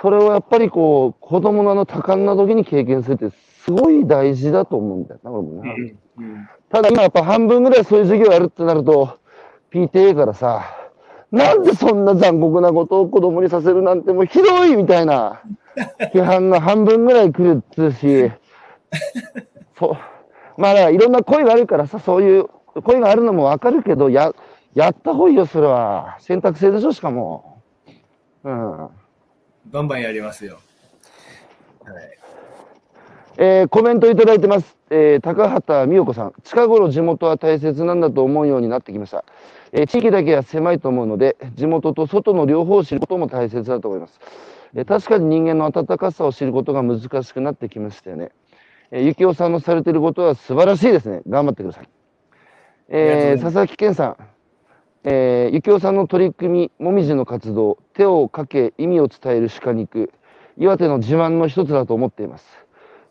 [0.00, 3.30] それをやっぱりこう、子供のあの多感な時に経験するって、
[3.64, 5.72] すごい大事だと思うんだよな、俺もな。
[6.18, 6.48] うん。
[6.70, 9.18] ただ今やっぱ半分ぐらいそういう授業やるってなると、
[9.72, 10.64] PTA からさ、
[11.32, 15.42] なんでそんな残酷なことを子供にさせるなんてもうひどいみたいな
[16.12, 18.30] 批判が半分ぐらい来るっつうし、
[19.78, 19.96] そう。
[20.60, 22.46] まあだからいろんな声があるからさ、そういう
[22.82, 24.32] 声があるのもわかるけど、や、
[24.74, 26.16] やった方がいいよ、それは。
[26.20, 27.60] 選択制でしょ、しかも。
[28.44, 28.88] うん。
[29.66, 30.58] バンバンやりますよ。
[31.84, 32.18] はい。
[33.38, 34.76] えーコメントいただいてます。
[34.90, 36.32] えー高畑美代子さん。
[36.44, 39.24] 近頃地元は大切なんだと思うようになってきました。
[39.72, 44.20] えー地域だけは狭いと思うので、地元と外の両方を知ることも大切だと思います。
[44.74, 48.30] えー確かに人間の温かさを知ることが難しくなってきましたよね。
[48.90, 51.22] えー、ゆきおさんのされていることは素晴らしいですね。
[51.28, 51.88] 頑張ってください。
[52.88, 54.16] えー佐々木健さん。
[55.04, 60.12] えー、ゆきおさんの取り組み、もみじの活動、手をかけ意味を伝える鹿肉、
[60.56, 62.46] 岩手の自慢の一つだと思っています。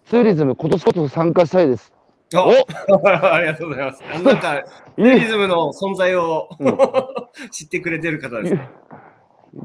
[0.06, 1.92] ツーリズム、今年こそ参加したいです。
[2.34, 2.52] お
[3.12, 4.02] ありがとうございます。
[4.24, 4.64] なんか、
[4.96, 6.50] ツリズムの存在を、
[7.52, 8.70] 知ってくれてる方ですね。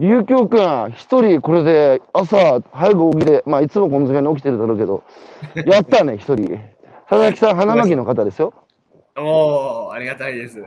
[0.01, 5.05] ゆうきょうくん、一人これで朝早く起きて、まあいつもこの時間に起きてるだろうけど、
[5.71, 6.59] やったね、一人。
[7.09, 8.53] 佐々木さん、花巻の方ですよ。
[9.17, 10.61] おお、ありがたいです。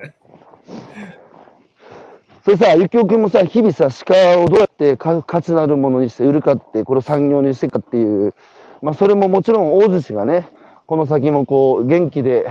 [2.45, 8.34] それさ、ゆきおくんもさ、日々さ、鹿をどうやってか価値のあるものにして売るかって、これを産業にしていくかっていう、
[8.82, 10.47] まあそれももちろん大寿司がね、
[10.86, 12.47] この先もこう、元気で、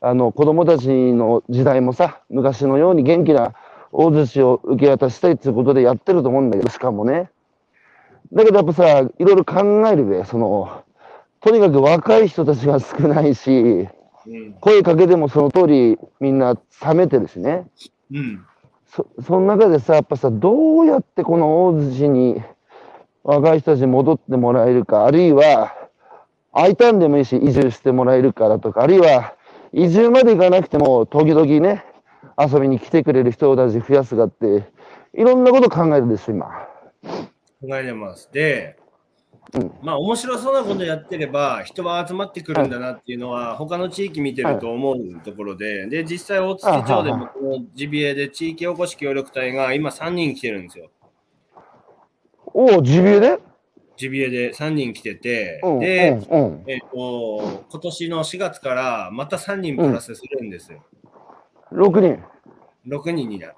[0.00, 3.54] あの、子供たちの時代もさ、昔のように元気な
[3.98, 7.30] 大寿司を受け渡したいっていうことでやってると思うんだけど、しかもね。
[8.30, 10.84] だけどやっぱさ、いろいろ考えるべ、その、
[11.40, 13.88] とにかく若い人たちが少ないし、
[14.26, 14.52] うん。
[14.60, 17.66] 声かけてもその通りみんな冷めてるしね。
[18.12, 18.44] うん。
[18.86, 22.42] そ、その中でさ、やっぱさ、どうやってこの大寿司に
[23.24, 25.74] 若い人たちに戻ってもらえるか、あるいは、
[26.52, 29.34] 空いたんでもいいし、移住してもらえるからとか、あるいは、
[29.72, 31.84] 移住まで行かなくても、時々ね、
[32.38, 34.64] 遊びに来てくれる人たち増やすがって、
[35.14, 36.46] いろんなこと考えるんですよ、今。
[37.60, 38.30] 考えてます。
[38.32, 38.76] で、
[39.54, 50.90] うんまあ面白そうなことやってれば人は集まってくるんだなっていうのは他の地域見てると思うところで、で、実際大月町でもこのジビエで地域おこし協力隊が今3人来てるんですよ。
[52.46, 53.38] おお、ジビエで？
[53.96, 56.64] ジビエで3人来ててうん、で、うん、うん。
[56.66, 60.84] えっ、と、今年の4月からまた3人プラスするんですよ。
[61.72, 62.24] 6人。
[62.86, 63.54] 6人になる。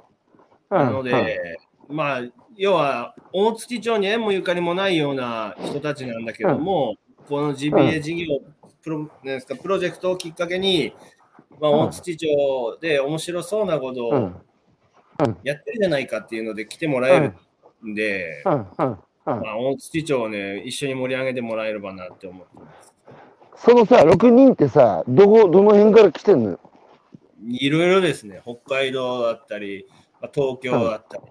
[0.71, 2.21] うんなので、まあ、
[2.57, 6.97] 要は、大月町に縁もゆかりもないような人たちなんだけども、
[7.27, 8.27] この GBA 事業、
[8.83, 10.93] プロですかプロジェクトをきっかけに、
[11.61, 14.31] まあ、うん大月町で面白そうなことを
[15.21, 17.35] うん、やってるじゃないかっていうので来てもらえる
[17.85, 18.43] んで。
[18.45, 18.69] ま
[19.25, 22.95] あ、大月町をね、一緒に盛り上げてもらえればなって思ってます。
[23.57, 26.61] そのさ、6人ってさ、どこ、どの辺から来てんのよ？
[27.47, 29.87] いろいろですね、北海道だったり、
[30.21, 31.23] まあ東京だったり、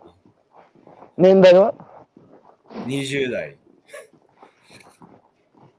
[1.18, 1.74] 年代は
[2.86, 3.58] ？20代。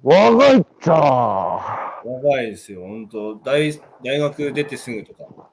[0.02, 0.94] 若いっちゃ。
[2.04, 3.72] 若いですよ、本当大
[4.04, 5.50] 大学出てすぐとか。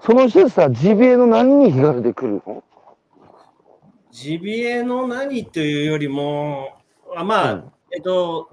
[0.00, 2.64] その人さ、ジビエの何に惹かれてくるの？
[4.10, 6.76] ジビエの何というよりも、
[7.16, 7.72] あまあ、うん。
[7.92, 8.48] えっと、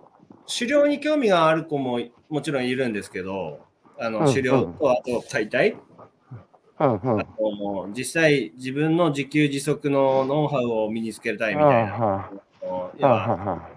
[0.47, 3.59] 狩猟に興味がある子ももちろんいるんですけど、
[4.01, 5.77] あのうん狩猟とあと解体。
[6.77, 12.31] あと実際自分の自給自足のノウハウを身につけたいみたいな。
[12.61, 12.91] 捕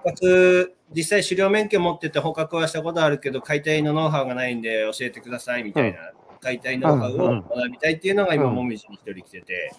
[0.06, 5.98] 獲、実際狩猟免許持ってて捕獲はしたことあるけど、解体のノウハウがないんで教えてくださいみたいな、
[6.40, 9.72] 解体ノウハウを学びたいっていうのが今、もみじに一人来てて、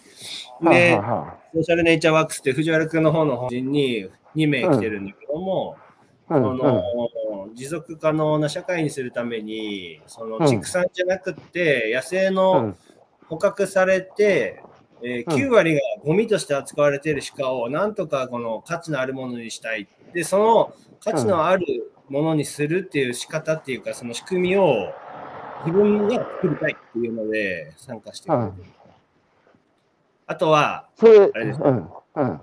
[0.62, 0.94] で、
[1.52, 5.76] ソーシャルネイチャーワークスって藤原君の方の法人に2名来てるんだけども、
[6.28, 6.82] その
[7.54, 12.74] 持続可能な社会にするために、その畜産じゃなくて、野生の
[13.28, 14.62] 捕獲されて、
[15.02, 19.88] えー、9割がゴミとして扱われている鹿をなんとかこの価値のあるものにしたい。
[20.12, 24.92] で、その価値のあるものにするっていう仕方っていうか、その仕組みを
[25.66, 28.76] 自分が作りたいっていうので参加してくれてる。
[30.26, 31.04] あとは、あ
[31.38, 31.88] れです、うん。
[32.16, 32.40] うん、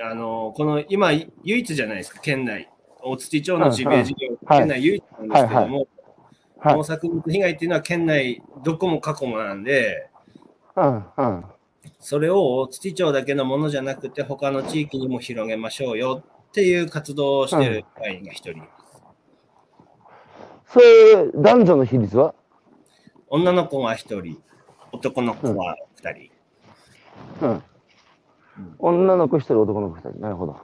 [0.00, 2.70] あの、この今、唯一じゃないですか、県内。
[3.06, 5.86] 大槌町のジビエ事業、県内唯一なんですけども、
[6.64, 10.08] 農作物被害っていうのは県内どこも過去もなんで、
[10.74, 11.44] うんうん、
[12.00, 18.70] それを大槌町だけのものじゃなくて、他の地域にも広げましょうよっていう活動をしてる会員が一人います。
[20.66, 22.34] それ、男女の比率は？
[23.28, 24.42] 女の子は一人、
[24.92, 26.30] 男の子は二人。
[27.42, 27.62] うん。
[28.78, 30.20] 女の子一人、男の子二人。
[30.20, 30.56] なるほど。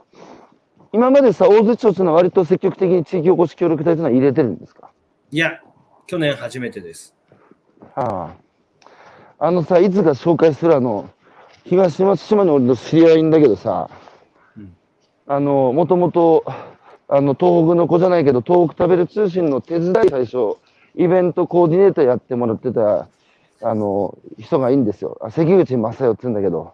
[0.93, 4.91] 今までさ、大津町っていうのは割と積極的に地域おこし協力隊というのは入れてるんですか？
[5.31, 5.59] いや、
[6.07, 7.15] 去年初めてです。
[7.95, 8.35] あ
[9.39, 9.45] あ。
[9.47, 11.09] あのさ、いつか紹介するあの、
[11.65, 13.89] 東松島の俺の知り合いんだけどさ、
[14.57, 14.75] うん、
[15.27, 16.43] あの、もともと、
[17.07, 20.57] あの、東北の子じゃないけど、東北食べる通信の手伝い最初、
[20.95, 23.07] イベントコーディネーターやってもらってた、
[23.63, 25.17] あの、人がいいんですよ。
[25.31, 26.73] 関口正代って言うんだけど、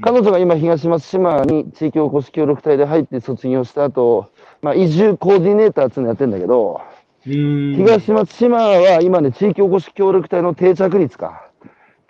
[0.00, 6.80] 彼女が今東松島に地域おこし協力隊で入って卒業した後、まあ、移住コーディネーターっていうのやってるんだけど、
[7.24, 11.48] 東松島は今ね、地域おこし協力隊の定着率か、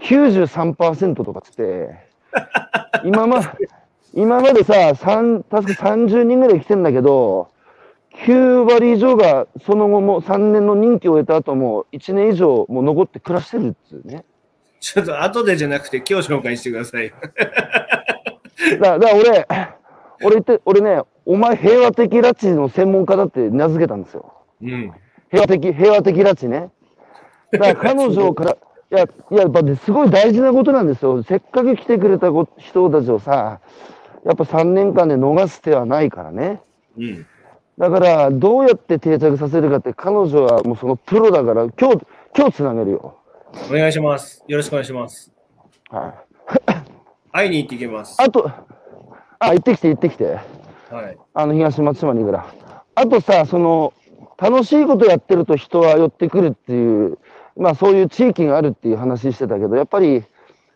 [0.01, 1.91] 93%とかつって、
[3.05, 3.41] 今ま、
[4.15, 7.49] 今までさ、確か30人ぐらい来てんだけど、
[8.27, 14.25] 9割以上がその後も3年の任期を終えた後も1年以上も残って暮らしてるっつうね。
[14.83, 17.13] ちょっと後でじゃなくて今日紹介してください。
[18.83, 19.47] だだ俺、
[20.25, 24.33] 俺言って、俺ね、お前平和的拉致の専門家だって名付けたんですよ。
[24.61, 24.93] うん。
[25.31, 26.71] 平和的、平和的拉致ね。
[27.53, 28.57] だから彼女から、い
[28.91, 31.23] や、いや、やっぱすごい大事なことなんですよ。
[31.23, 32.27] せっかく来てくれた
[32.59, 33.61] 人たちをさ、
[34.25, 36.61] やっぱ3年間で逃す手はないからね。
[36.99, 37.27] うん。
[37.79, 42.05] だから、どうやって定着させるかって、彼女はもうそのプロだから、今日、
[42.37, 43.22] 今日つなげるよ。
[43.71, 44.45] お願いします。
[44.49, 45.33] よろしくお願いします。
[45.91, 46.73] はい。
[47.33, 48.21] 会いに行ってきます。
[48.21, 48.51] あと、
[49.39, 50.39] あ、行ってきて、行ってきて。
[50.91, 51.19] はい。
[51.35, 52.55] あの、東松島に行くから。
[52.95, 53.93] あとさ、その、
[54.39, 57.19] 楽しいことやってると人は寄ってくるっていう、
[57.57, 60.25] まあそういう地域があるっていう話してたけど、やっぱり、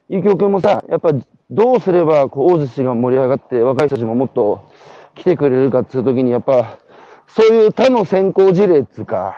[0.08, 1.12] ゆきおくんもさ、やっぱ
[1.50, 4.70] どうすれば、こう、大寿司が盛り上がって、若い人たちももっと
[5.14, 6.78] 来てくれるかっていう時に、やっぱ、
[7.28, 9.36] そういう他の先行事例っていうか、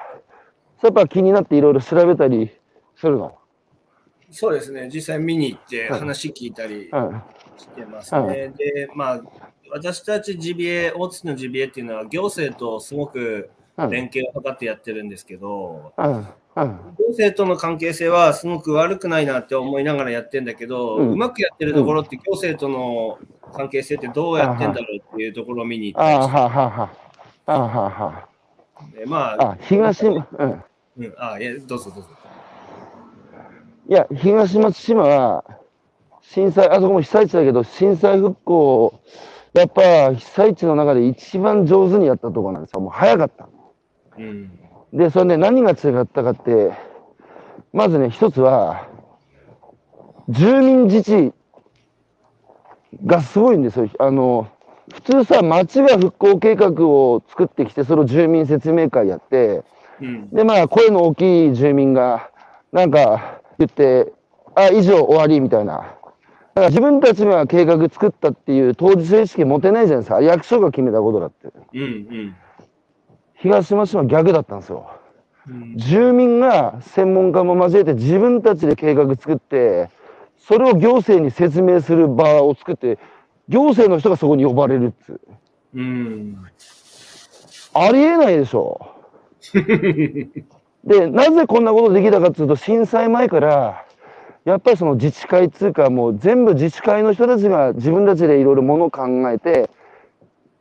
[0.83, 2.51] やっぱ気になっていろいろ調べたり
[2.99, 3.39] するの？
[4.31, 6.91] そうですね、実際見に行って話聞いたり
[7.57, 8.21] してますね。
[8.21, 8.29] はい。
[8.29, 9.23] はい、で、まあ、
[9.71, 13.51] 私たち GBA、大津の GBA っていうのは行政とすごく
[13.91, 16.27] 連携を図ってやってるんですけど、行
[17.11, 23.19] 政との関係性はすごく悪くないなって思いながらやってるんだけど、うん、うまくやってるところって行政との
[23.55, 26.37] 関係性ってどうやってんだろうっていうところを見に行ったりして。
[27.47, 28.29] あはは
[28.95, 30.27] でまあ、あ東、うん。
[30.99, 32.09] うん、あいや、どうぞどうぞ。
[33.89, 35.45] いや、東松島は、
[36.21, 39.01] 震災、あそこも被災地だけど、震災復興、
[39.55, 42.81] やっぱ被災地の中で一番上手にやったところなんですよ。
[42.81, 43.49] もう早かった。
[44.19, 44.51] うん、
[44.93, 46.73] で、それで何が違ったかって、
[47.73, 48.89] まずね、一つは、
[50.29, 51.33] 住民自治
[53.07, 53.89] がすごいんですよ。
[53.99, 54.49] あの、
[54.93, 59.63] 普通さ、町が復興計画を作ってきて、それを住民説明会やって、
[60.03, 62.31] うん、で、まあ、声の大きい住民が、
[62.71, 64.13] なんか、言って、
[64.55, 65.75] あ、以上終わりみたいな。
[65.75, 65.97] だか
[66.55, 70.21] ら自分たちが計画作ったっていう当事者意識持てないじゃないですか。
[70.21, 71.49] 役所が決めたことだって。
[71.75, 72.37] うんうん。
[73.35, 74.91] 東松島逆だったんですよ。
[75.49, 79.89] うん、住民が専門家も交えて自分たちで計画作って、
[80.37, 82.99] それを行政に説明する場を作って、
[83.49, 85.21] 行政の人がそこに呼ばれるっつ
[85.75, 86.37] うん。
[87.75, 88.95] ありえないでしょ。
[90.85, 93.85] で、なぜこんなことできたかっていうと、震災前から、
[94.45, 99.71] やっぱりその自治会っていうか、もう全部自治会の人たちが自分たちでいろいろものを考えて、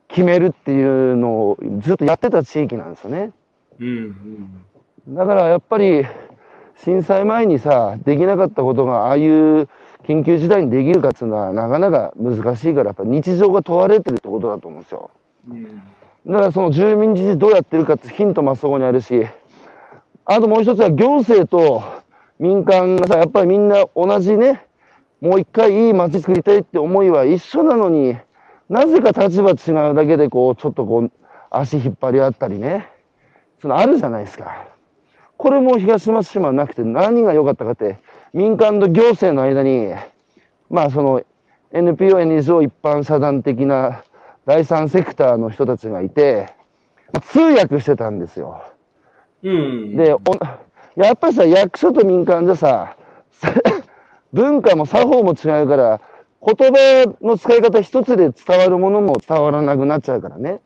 [0.08, 3.32] 決めるっていうのをずっとやってた地域なんですよね。
[3.80, 4.58] うん、
[5.08, 6.06] うん、だからやっぱり、
[6.84, 9.68] 震災前にさ、できなかったことが、ああいう
[10.08, 15.12] 緊急事態にできるかっていうのはなかなか難しいから、やっぱ日常が問われてるってことだと思うんですよ。
[15.50, 15.64] うん。
[16.28, 19.28] だからその住民自治どうやってるかってヒントもそこにあるし、
[20.30, 22.04] あともう一つは行政と
[22.38, 24.66] 民間がさ、やっぱりみんな同じね、
[25.22, 28.18] もう一回いい街作りたいって思いは一緒なのに、
[28.68, 31.12] なぜか立場違うだけでこう、ちょっとこう、
[31.50, 32.90] 足引っ張り合ったりね、
[33.62, 34.68] そのあるじゃないですか。
[35.38, 37.98] これも東松島なくて何が良かったかって、
[38.34, 39.94] 民間と行政の間に、
[40.70, 41.24] まあその
[41.72, 44.04] NPO、NGO 一般社団的な
[44.46, 46.54] 第三セクターの人たちがいて、
[47.32, 48.62] 通訳してたんですよ。
[49.44, 49.96] うん。
[49.96, 50.20] で、お
[50.96, 52.98] やっぱりさ、役所と民間じゃさ、
[54.34, 56.02] 文化も作法も違うから、
[56.44, 60.60] 言葉の使い方一つで伝わるものも伝わらなくなっちゃうからね。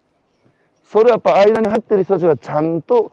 [0.84, 3.12] それはやっぱ間に入ってる人たちがちゃんと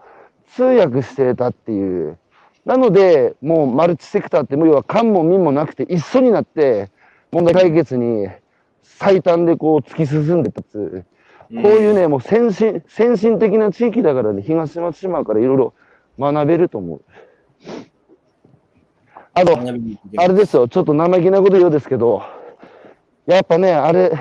[0.54, 2.18] 通訳してたっていう。
[2.64, 6.90] なので、もうマルチセクターって、要は官も民もなくて一緒になって
[7.30, 8.28] 問題解決に
[8.82, 11.06] 最短でこう突き進んでたっつう。
[11.48, 15.74] こういうね、もう先進、先進的な地域だからね、東松島からいろいろ
[16.18, 17.00] 学べると思う。
[19.32, 22.22] あと、あれですよ、ちょっと生意気なこと言うんですけど、
[23.26, 24.12] やっぱね、あれ、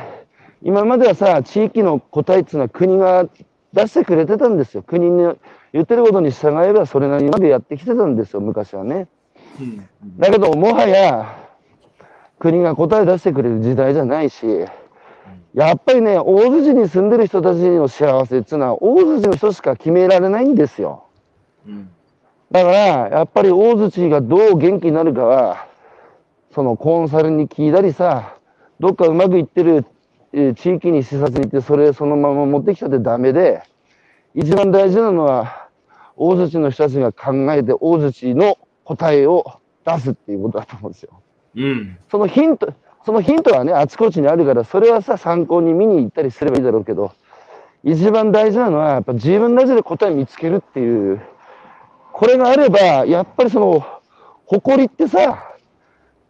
[0.62, 3.28] 今まではさ、地域の答えっていうのは国が
[3.74, 4.84] 出してくれてたんですよ。
[4.84, 5.34] 国に
[5.74, 9.08] 言ってることに従えばそれなりにまでやってきてたんですよ、昔はね。
[9.60, 9.88] うん。
[10.18, 11.36] だけど、もはや、
[12.40, 14.46] 国が答え出してくれる時代じゃないし、
[15.58, 21.06] やっぱりね、大槌に住んでる人たちの幸せっていうのは、大槌の人しか決められないんですよ。
[21.68, 21.90] うん。
[22.52, 25.68] だから、やっぱり大槌がどう元気になるかは、
[26.54, 28.38] そのコンサルに聞いたりさ、
[28.80, 29.84] どっかうまくいってる
[30.32, 33.64] えー地域に視察に行って、それそのまま持ってきたってダメで、
[34.36, 35.70] 一番大事なのは、
[36.16, 41.20] 大槌の人たちが考えて大槌の答えを出すっていうことだと思うんですよ。
[41.56, 41.98] うん。
[42.12, 42.72] そのヒント、
[43.08, 47.14] そのヒントはね、あちこちにあるから、それはさ、参考に見に行ったりすればいいだろうけど、
[47.82, 51.22] 一番大事なのは、やっぱ自分たちで答え見つけるっていう、
[52.12, 53.86] これがあれば、やっぱりその、
[54.46, 55.54] 誇りってさ、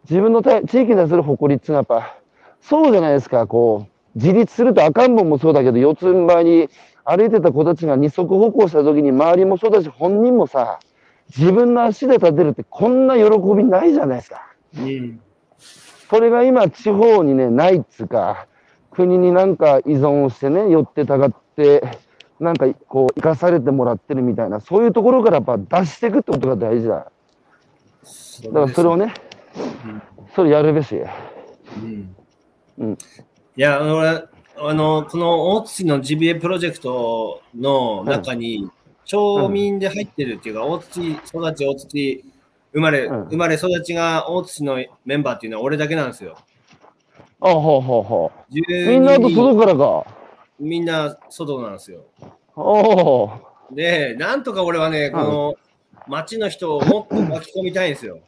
[0.08, 2.16] 自分の地域に対する誇りっていうのはやっぱ、
[2.60, 6.68] そうじゃないですか、こう、自立すると赤ん坊もそうだけど、四つん這いに
[7.04, 10.78] 歩いてた子たちが二足歩行した時に、周りもそうだし、本人もさ、
[11.36, 13.24] 自分の足で立てるってこんな喜
[13.56, 14.46] びないじゃないですか。
[14.78, 15.20] うん。
[16.08, 18.46] それが今、地方にね、ないっつうか、
[18.90, 21.82] 国になんか依存をしてね、寄ってたがって、
[22.40, 26.94] なんかこう、生かされてもらってるみたいな、そういうところからやっぱ出していくってことが大事だ。
[26.94, 29.12] だからそれをね、
[30.34, 30.96] それやるべし。
[30.96, 32.16] うん。
[32.78, 32.92] うん。
[32.92, 32.96] い
[33.56, 34.24] や、俺、
[34.60, 38.70] あの、この大津市の GBA プロジェクトの中に、
[39.04, 42.24] 町民で入ってるっていうか、大津市育ち、大津市
[42.72, 46.36] 生まれ、うん生まれ育ちが大津市のメンバーっていうのは俺だけなんですよ。
[47.40, 48.54] あほうほうほう。
[48.54, 50.06] 12みんなあと外からか。
[50.58, 52.04] みんな外なんですよ。
[52.56, 53.30] おお。
[53.70, 55.54] で、なんとか俺はね、この
[56.08, 58.18] 町の人をもっと巻き込みたいんですよ。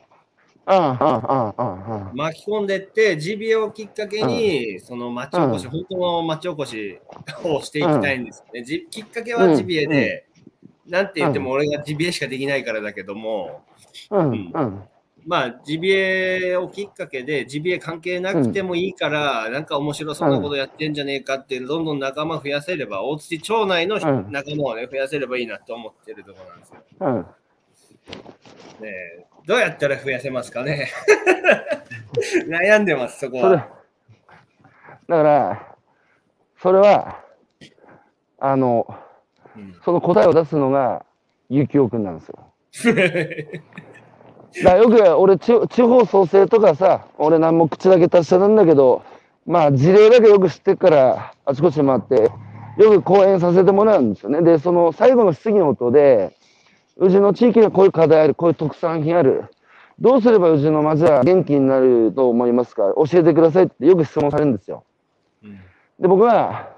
[0.66, 7.00] ああ、ああ、ああ、巻き込んでって、GBA をきっかけに、その町おこし、うん本当の町おこし
[7.42, 8.62] をしていきたいんですね。
[8.62, 10.26] じきっかけは GBA で、
[10.90, 13.62] なんて言っても俺が GBA しかできないからだけども、
[14.10, 14.82] うん、うん。
[15.26, 26.80] まあ GBA をきっかけで GBA 関係なくてもいいから、なんか面白そうなことやってんじゃねえかって、どんどん仲間増やせれば、大津町内のうん仲間をね、増やせればいいなと思ってるところなんですよ。
[27.00, 28.84] うん。
[28.84, 28.88] ね
[29.20, 30.90] えどうやったら増やせますかね
[32.48, 33.50] 悩んでます、そこは。
[35.08, 35.76] だから、
[36.58, 37.24] それは、
[38.38, 39.09] あの、うん
[39.84, 41.04] その答えを出すのが、
[41.48, 42.38] ゆきおくんなんですよ。
[44.64, 49.02] だよく俺地地方創生とかさ俺何も口だけ達者なんだけど
[49.46, 52.30] まあ事例だけよく知ってっからあちこち回って
[52.82, 54.42] よく講演させてもらうんですよね。
[54.42, 56.36] でその最後の質疑の音で
[56.96, 59.44] うちの地域にはこういう課題あるこういう特産品ある。
[60.00, 62.94] どうすればうちの町は元気になると思いますか？
[62.96, 64.84] 教えてくださいってよく質問されるんですよ。
[65.44, 65.58] うん。
[66.00, 66.69] で僕は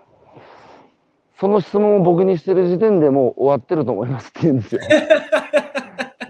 [1.42, 4.80] その質問を僕にしてる時点でもう終わってると思いますって言うんですよ。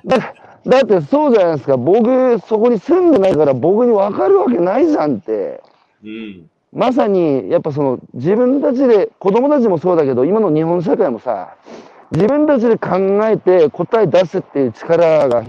[0.06, 0.34] だ
[0.64, 1.76] だってそうじゃないですか。
[1.76, 5.62] 僕そこに住んでないから僕に分かるわけないじゃんって。
[6.02, 6.48] うん。
[6.72, 11.56] まさにやっぱその自分たちで子供たちもそうだけど今の日本社会もさ
[12.12, 12.96] 自分たちで考
[13.28, 15.44] えて答え出すっていう力が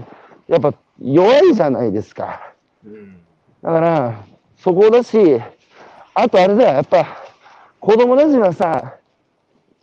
[0.46, 2.52] やっぱ弱いじゃないですか。
[2.84, 3.16] うん。
[3.62, 4.24] だから、
[4.58, 5.40] そこだし、
[6.12, 7.06] あとあれだよ、やっぱ、
[7.80, 8.94] 子供たちがさ、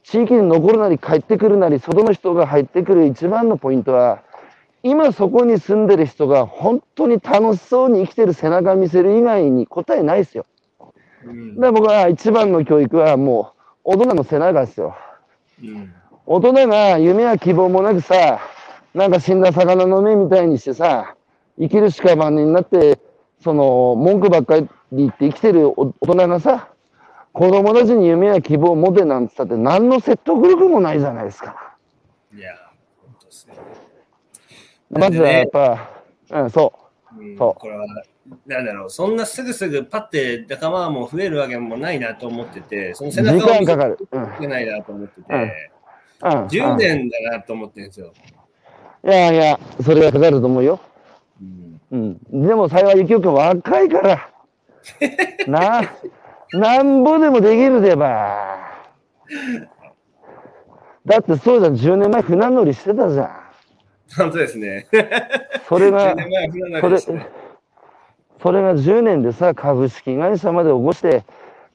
[0.03, 4.23] 地域に残るなり帰ってくるなり、外の人が入ってくる一番のポイントは、
[4.83, 10.45] 今そこに住んでる人が本当に楽しそうに生きてる背中見せる以外に答えないですよ。
[11.23, 13.53] うんだから僕は一番の教育はも
[13.85, 14.95] う大人の背中ですよ。
[15.63, 15.93] うん
[16.25, 18.39] 大人が夢や希望もなくさ、
[18.93, 21.15] なんか死んだ魚の目みたいにしてさ、
[21.59, 22.99] 生きる屍になって、
[23.43, 26.69] その文句ばっかり言って生きてるお大人がさ、
[27.33, 31.75] 子供たちに夢や希望を持てなんて言ったって何の説得力もないじゃないですか。
[32.33, 32.51] いや、
[33.01, 33.53] 本当ですね。
[34.89, 35.89] まずはやっぱ、
[36.31, 36.73] うん、そ
[37.17, 37.85] うんそうこれは、
[38.45, 43.13] なんだろう、そんなすぐすぐパッて仲間も増えるわけもないなと思ってて、そのう。
[43.13, 43.65] 背時中を見
[44.39, 45.47] せないなと思ってて、うんうん
[46.21, 48.13] 10年だなと思ってるんですよ。
[49.03, 50.79] いやいや、それがかかると思うよ。
[51.41, 51.97] うんう
[52.37, 52.47] ん。
[52.47, 54.29] でも幸い、ゆきおくん若いから。
[55.47, 55.81] な、
[56.53, 58.57] なんぼでもできるでば。
[61.05, 63.29] だってそうじゃん、10年前船乗りしてたじゃん。
[64.17, 64.87] 本当ですね。
[65.67, 67.25] それが10、年前は船乗それ
[68.41, 71.23] それが10年でさ、株式会社まで起こして、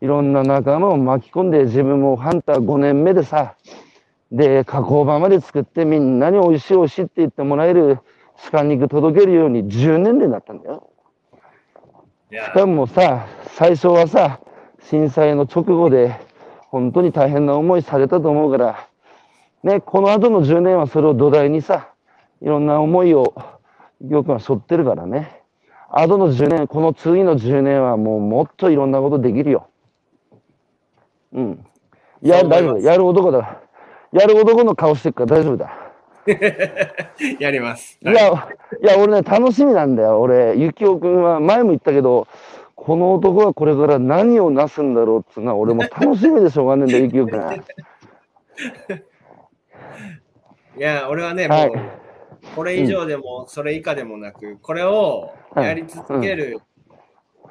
[0.01, 3.55] いろんな仲間を巻き込んで、自分もハンター5年目でさ、
[4.31, 8.01] で、加工場まで作ってみんなに美味しい美味しいって言ってもらえる
[8.51, 10.91] 鹿肉届けるように10年でなったんだよ。
[12.31, 14.41] しかもさ、最初はさ、
[14.89, 16.17] 震災の直後で、
[16.69, 18.89] 本当に大変な思いされたと思うから、
[19.63, 21.89] ね、この後の10年はそれを土台にさ、
[22.41, 23.35] いろんな思いを、
[24.07, 25.43] よくは背負ってるからね。
[25.91, 29.69] 後の10年、この次の10年はもうもっといろんなことできるよ。
[31.33, 31.65] うん。
[32.23, 32.79] いや、大丈夫。
[32.79, 33.61] やる男だ。
[34.13, 35.73] やる男の顔してるから大丈夫だ。
[37.39, 37.99] やります。
[38.03, 38.17] いや、い
[38.87, 40.21] や、俺ね、楽しみなんだよ。
[40.21, 42.27] 俺、ゆきおくんは前も言ったけど、
[42.87, 47.41] この男はこれから何をなすんだろうっつうのは、俺も楽しみでしょうがねえんだよ、ゆきおくん。
[47.41, 47.61] はい。
[50.77, 51.67] いや、俺はね、はい。
[51.67, 51.79] もう、
[52.55, 56.61] これ以上でも、それ以下でもなく、これをやり続ける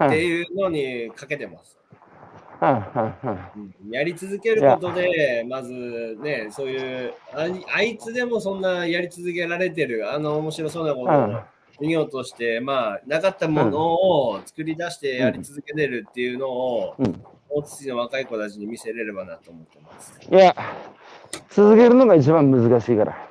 [0.05, 1.77] っていうのにかけてます。
[3.91, 20.19] やり続けることで、まずね、そういうあい、あいつでもそんなやり続けられてる、あの面白そうなことを見ようとして、まあ、なかったものを作り出してやり続けてるっていうのを、うん大津市の若い子たちに見せれればなと思ってます。
[20.29, 20.35] い。
[20.35, 20.53] いや、
[21.49, 23.29] 続けるのが一番難しいから。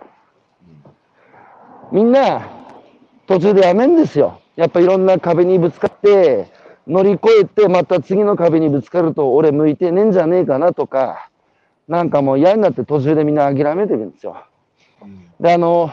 [1.93, 2.49] みんな、
[3.27, 4.41] 途中でやめんですよ。
[4.57, 6.51] やっぱいろんな壁にぶつかって、
[6.87, 11.29] 乗り越えて、また次の壁にぶつかると、俺向いてねえんじゃねえかなとか、
[11.87, 14.43] なんかもう嫌になって途中でみんな諦めてるんですよ。
[15.03, 15.91] うんで、あの、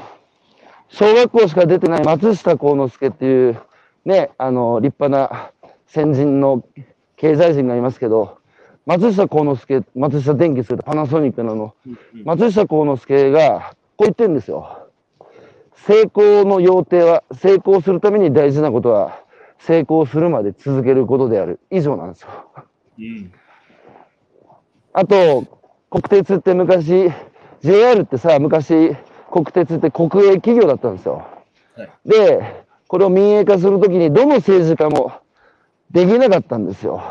[0.91, 3.61] 小学校しか出てない松下幸之助っていう、
[4.05, 5.51] ね、あの、立派な
[5.87, 6.63] 先人の
[7.15, 8.39] 経済人がいますけど、
[8.85, 14.87] 松下幸之助、松下電機するパナソニックのあの、うん松下幸之助が、こう言ってるんですよ。
[15.75, 19.21] 成功の要諦は、成功するために大事なことは、
[19.59, 21.59] 成功するまで続けることである。
[21.69, 22.29] 以上なんですよ。
[22.99, 23.31] うん
[24.93, 25.45] あと、
[25.89, 27.09] 国鉄って昔、
[27.61, 28.93] JR ってさ、昔、
[29.31, 31.25] 国鉄って国営企業だったんですよ。
[31.75, 35.13] はいで、これを民営化するときに、どの政治家も
[35.91, 37.01] できなかったんですよ。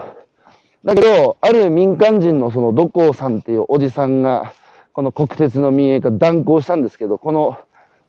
[0.84, 4.52] だけど、ある民間人のその土光さんっていうおじさんが、
[4.92, 7.58] この国鉄の民営化断行したんですけど、この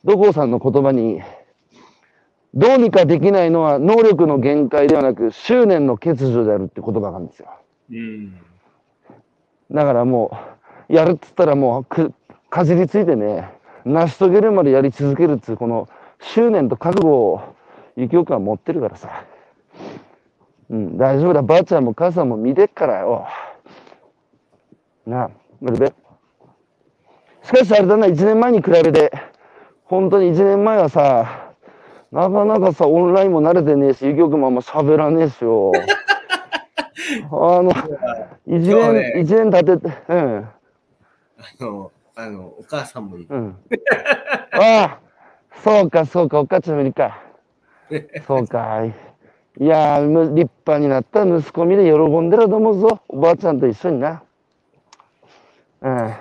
[0.04, 1.22] 土光さんの言葉に、
[2.54, 7.48] どうにかできないのは能力の限界ではなく、執念の欠如であるって言葉があるんですよ。
[7.92, 8.36] うん
[9.72, 10.38] だからも
[10.90, 12.14] う、やるっつったらもうく、
[12.50, 13.50] かじりついてね、
[13.86, 17.42] 成し遂げるまでやり続けるっつう、この執念と覚悟を、
[17.96, 19.26] ゆきおくんは持ってるからさ。
[20.70, 21.42] うん、大丈夫だ。
[21.42, 23.28] ばあちゃんも母さんも見てっからよ。
[25.06, 25.32] なあ、
[25.64, 25.94] それで。
[27.44, 29.12] しかしあれだな、1年前に比べて、
[29.84, 31.54] 本当に1年前はさ、
[32.12, 35.72] なかなかさ、オンラインも慣れてねえし、ゆきおくんもあんま喋らねえしよ。
[37.32, 37.72] あの、
[38.46, 40.50] 一年、今日ね一年経ってて、うん、
[41.60, 43.28] あの、あの、お母さんもいる。
[43.30, 43.58] うん。
[44.54, 45.00] ああ、
[45.64, 47.22] そうか、そうか、お母ちゃんもいるか。
[48.28, 48.86] そうか。
[49.60, 53.00] いや立派になった息子見て喜んでると思うぞ。
[53.10, 54.24] おばあちゃんと一緒にな。
[55.82, 56.16] うん。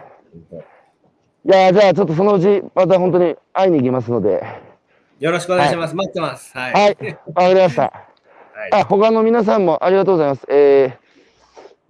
[1.45, 4.45] いやー、じゃあちょっとそのうち、また本当に会いに行きますので。
[5.20, 5.95] よろしくお願いします。
[5.95, 6.57] 待ってます。
[6.57, 6.72] はい。
[6.72, 7.82] はい、わかりました。
[8.55, 10.47] はいあ、他の皆さんもありがとうございます。
[10.51, 10.93] えー、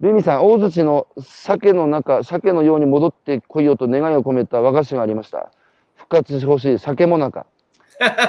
[0.01, 5.51] ルミさん、大槌の鮭の中、鮭のように戻ってこいよと願いを込めた和菓子がありました。
[5.95, 7.45] 復活してほしい、鮭もなか。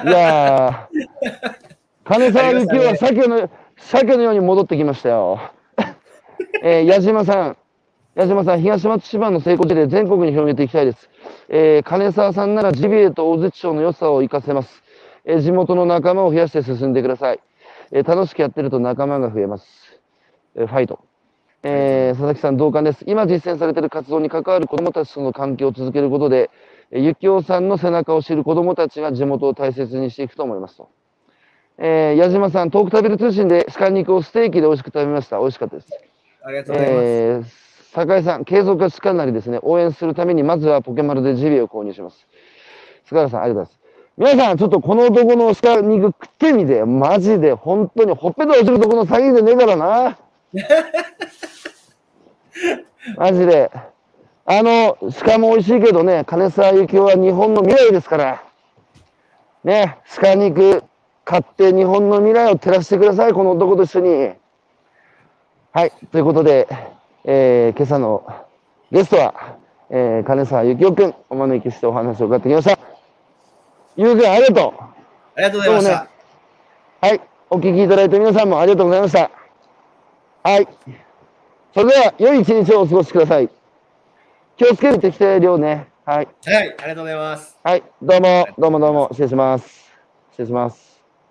[0.05, 1.67] いやー、
[2.05, 5.41] 金沢幸男は鮭の、鮭のように戻ってきましたよ。
[6.63, 7.57] えー、矢島さん、
[8.17, 11.09] 矢島さん、東松島の成功事例、全国に広げていきたいです。
[11.49, 14.83] えー金沢さんならジビエと大槌町の良さを活かせます。
[15.25, 17.41] えー地元の仲間を増やして進んでください。
[17.93, 19.67] えー楽しくやってると仲間が増えます。
[20.55, 21.01] えーファイト。
[21.63, 23.05] えー佐々木さん、同感です。
[23.07, 26.51] 今実践されている活動に関わる子どもたちとの関係を続けることで、
[26.91, 30.89] えー、ゆきおさんの背中を知る子どもたちが地元を大切にしていくと思いますと。
[31.79, 35.39] えー矢島さん、遠く食べる通信で鹿肉をステーキで美味しく食べました。
[35.39, 35.89] 美味しかったです。
[36.45, 37.05] ありがとうございます。
[37.07, 37.45] えー
[37.93, 42.27] 酒井さん、継続がしかなりですね、応援するために、まずはポケマルでジビエを購入します。
[43.05, 43.71] 菅原さん、ありがとう
[44.17, 44.37] ございます。
[44.37, 50.19] 皆さん、ちょっとこの男の鹿肉食ってみて、マジで、本当に、ほっぺた落ちるとこの詐欺でねえからな。
[53.17, 53.71] マジで。
[54.45, 58.43] あの、鹿も美味しいけどね、金沢幸雄は日本の未来ですから。
[59.65, 60.83] ね、鹿肉
[61.25, 64.33] 買って日本の未来を照らしてください、この男と一緒に。
[65.73, 66.69] はい、ということで、
[67.25, 68.27] えー今朝の
[68.91, 69.57] ゲストは、
[69.91, 72.79] えー金沢幸雄くん、お招きしてお話を伺ってきました。
[73.97, 74.83] ゆうくん、ありがとう。
[75.37, 76.09] ありがとうございました。
[77.01, 79.42] はい、お聞きいただいた皆さんもありがとうございました。
[80.43, 80.69] はい。
[81.73, 83.49] それでは、良い一日をお過ごしください。
[84.57, 85.89] 気をつける適正量ね。
[86.05, 86.17] はい。
[86.17, 87.57] はい、ありがとうございます。
[87.63, 89.93] はい、どうも、どうもどうも、失礼します。
[90.33, 90.92] 失礼します。